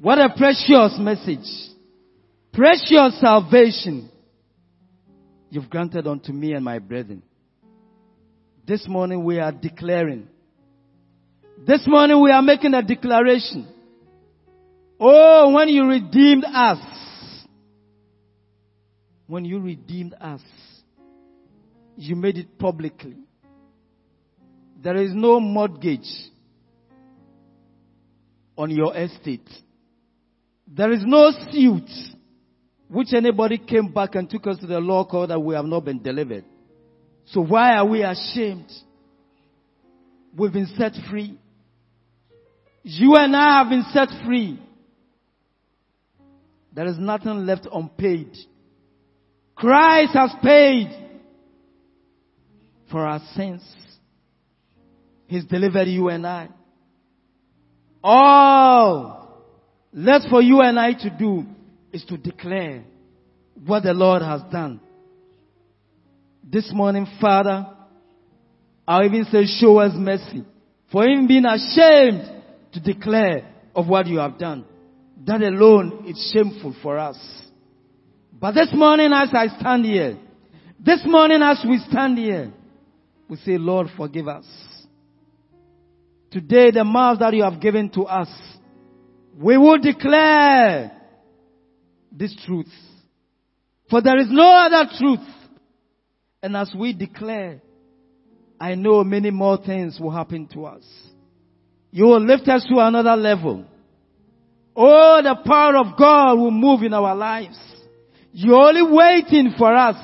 What 0.00 0.18
a 0.18 0.30
precious 0.34 0.98
message. 0.98 1.46
Precious 2.52 3.20
salvation 3.20 4.08
you've 5.50 5.68
granted 5.68 6.06
unto 6.06 6.32
me 6.32 6.52
and 6.54 6.64
my 6.64 6.78
brethren. 6.78 7.22
This 8.66 8.86
morning 8.88 9.24
we 9.24 9.38
are 9.40 9.52
declaring. 9.52 10.28
This 11.66 11.86
morning 11.86 12.22
we 12.22 12.30
are 12.30 12.40
making 12.40 12.72
a 12.72 12.82
declaration. 12.82 13.68
Oh, 14.98 15.52
when 15.52 15.68
you 15.68 15.86
redeemed 15.86 16.44
us. 16.44 16.78
When 19.26 19.44
you 19.44 19.60
redeemed 19.60 20.14
us. 20.18 20.40
You 21.96 22.16
made 22.16 22.38
it 22.38 22.58
publicly. 22.58 23.16
There 24.82 24.96
is 24.96 25.10
no 25.12 25.38
mortgage 25.38 26.08
on 28.56 28.70
your 28.70 28.96
estate. 28.96 29.48
There 30.66 30.90
is 30.92 31.02
no 31.04 31.30
suit 31.50 31.90
which 32.88 33.12
anybody 33.12 33.58
came 33.58 33.92
back 33.92 34.14
and 34.14 34.30
took 34.30 34.46
us 34.46 34.58
to 34.60 34.66
the 34.66 34.80
law 34.80 35.04
court 35.04 35.28
that 35.28 35.38
we 35.38 35.54
have 35.54 35.66
not 35.66 35.84
been 35.84 36.02
delivered. 36.02 36.44
So 37.26 37.42
why 37.42 37.76
are 37.76 37.86
we 37.86 38.02
ashamed? 38.02 38.72
We've 40.34 40.52
been 40.52 40.72
set 40.78 40.92
free. 41.10 41.38
You 42.82 43.16
and 43.16 43.36
I 43.36 43.58
have 43.58 43.68
been 43.68 43.84
set 43.92 44.08
free. 44.24 44.58
There 46.72 46.86
is 46.86 46.98
nothing 46.98 47.46
left 47.46 47.66
unpaid. 47.72 48.36
Christ 49.54 50.12
has 50.14 50.30
paid 50.42 50.88
for 52.90 53.04
our 53.04 53.20
sins. 53.34 53.62
He's 55.26 55.44
delivered 55.44 55.88
you 55.88 56.08
and 56.08 56.26
I. 56.26 56.48
All 58.02 59.44
left 59.92 60.26
for 60.30 60.40
you 60.40 60.60
and 60.62 60.78
I 60.78 60.94
to 60.94 61.10
do 61.10 61.44
is 61.92 62.04
to 62.06 62.16
declare 62.16 62.84
what 63.66 63.82
the 63.82 63.92
Lord 63.92 64.22
has 64.22 64.40
done. 64.50 64.80
This 66.42 66.70
morning, 66.72 67.06
Father, 67.20 67.66
I'll 68.88 69.04
even 69.04 69.24
say 69.26 69.44
show 69.44 69.78
us 69.78 69.92
mercy 69.94 70.44
for 70.90 71.04
him 71.04 71.26
being 71.26 71.44
ashamed 71.44 72.39
to 72.72 72.80
declare 72.80 73.52
of 73.74 73.86
what 73.88 74.06
you 74.06 74.18
have 74.18 74.38
done. 74.38 74.64
That 75.24 75.42
alone 75.42 76.04
is 76.06 76.30
shameful 76.32 76.74
for 76.82 76.98
us. 76.98 77.18
But 78.32 78.52
this 78.52 78.70
morning 78.72 79.10
as 79.12 79.30
I 79.32 79.48
stand 79.58 79.84
here, 79.84 80.16
this 80.78 81.02
morning 81.04 81.42
as 81.42 81.62
we 81.68 81.78
stand 81.90 82.16
here, 82.16 82.52
we 83.28 83.36
say, 83.36 83.58
Lord, 83.58 83.88
forgive 83.96 84.28
us. 84.28 84.46
Today, 86.30 86.70
the 86.70 86.84
mouth 86.84 87.18
that 87.18 87.34
you 87.34 87.42
have 87.42 87.60
given 87.60 87.90
to 87.90 88.02
us, 88.04 88.28
we 89.38 89.58
will 89.58 89.78
declare 89.78 90.92
this 92.10 92.34
truth. 92.46 92.72
For 93.90 94.00
there 94.00 94.18
is 94.18 94.28
no 94.30 94.46
other 94.46 94.90
truth. 94.96 95.26
And 96.42 96.56
as 96.56 96.72
we 96.74 96.92
declare, 96.92 97.60
I 98.58 98.74
know 98.74 99.04
many 99.04 99.30
more 99.30 99.58
things 99.58 99.98
will 100.00 100.10
happen 100.10 100.46
to 100.54 100.66
us. 100.66 100.84
You 101.90 102.04
will 102.04 102.24
lift 102.24 102.48
us 102.48 102.64
to 102.70 102.78
another 102.78 103.16
level. 103.16 103.64
Oh, 104.76 105.20
the 105.22 105.36
power 105.44 105.76
of 105.76 105.98
God 105.98 106.38
will 106.38 106.50
move 106.50 106.82
in 106.82 106.94
our 106.94 107.14
lives. 107.14 107.58
You're 108.32 108.54
only 108.54 108.82
waiting 108.82 109.54
for 109.58 109.74
us. 109.74 109.96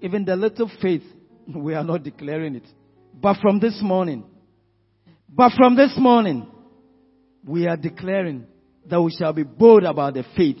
Even 0.00 0.24
the 0.24 0.36
little 0.36 0.70
faith, 0.80 1.02
we 1.54 1.74
are 1.74 1.84
not 1.84 2.02
declaring 2.02 2.56
it. 2.56 2.66
But 3.14 3.36
from 3.40 3.60
this 3.60 3.78
morning, 3.82 4.24
but 5.28 5.52
from 5.56 5.76
this 5.76 5.94
morning, 5.98 6.46
we 7.46 7.66
are 7.66 7.76
declaring 7.76 8.46
that 8.88 9.00
we 9.00 9.10
shall 9.12 9.32
be 9.32 9.42
bold 9.42 9.84
about 9.84 10.14
the 10.14 10.24
faith. 10.36 10.58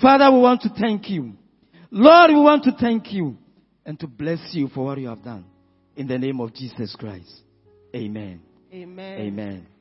Father, 0.00 0.30
we 0.32 0.40
want 0.40 0.62
to 0.62 0.70
thank 0.70 1.08
you. 1.10 1.34
Lord, 1.90 2.30
we 2.30 2.40
want 2.40 2.64
to 2.64 2.72
thank 2.72 3.12
you 3.12 3.36
and 3.84 3.98
to 4.00 4.06
bless 4.06 4.40
you 4.52 4.68
for 4.68 4.84
what 4.84 4.98
you 4.98 5.08
have 5.08 5.22
done. 5.22 5.44
In 5.96 6.06
the 6.06 6.18
name 6.18 6.40
of 6.40 6.54
Jesus 6.54 6.96
Christ. 6.98 7.30
Amen. 7.94 8.40
Amen. 8.72 9.20
Amen. 9.20 9.71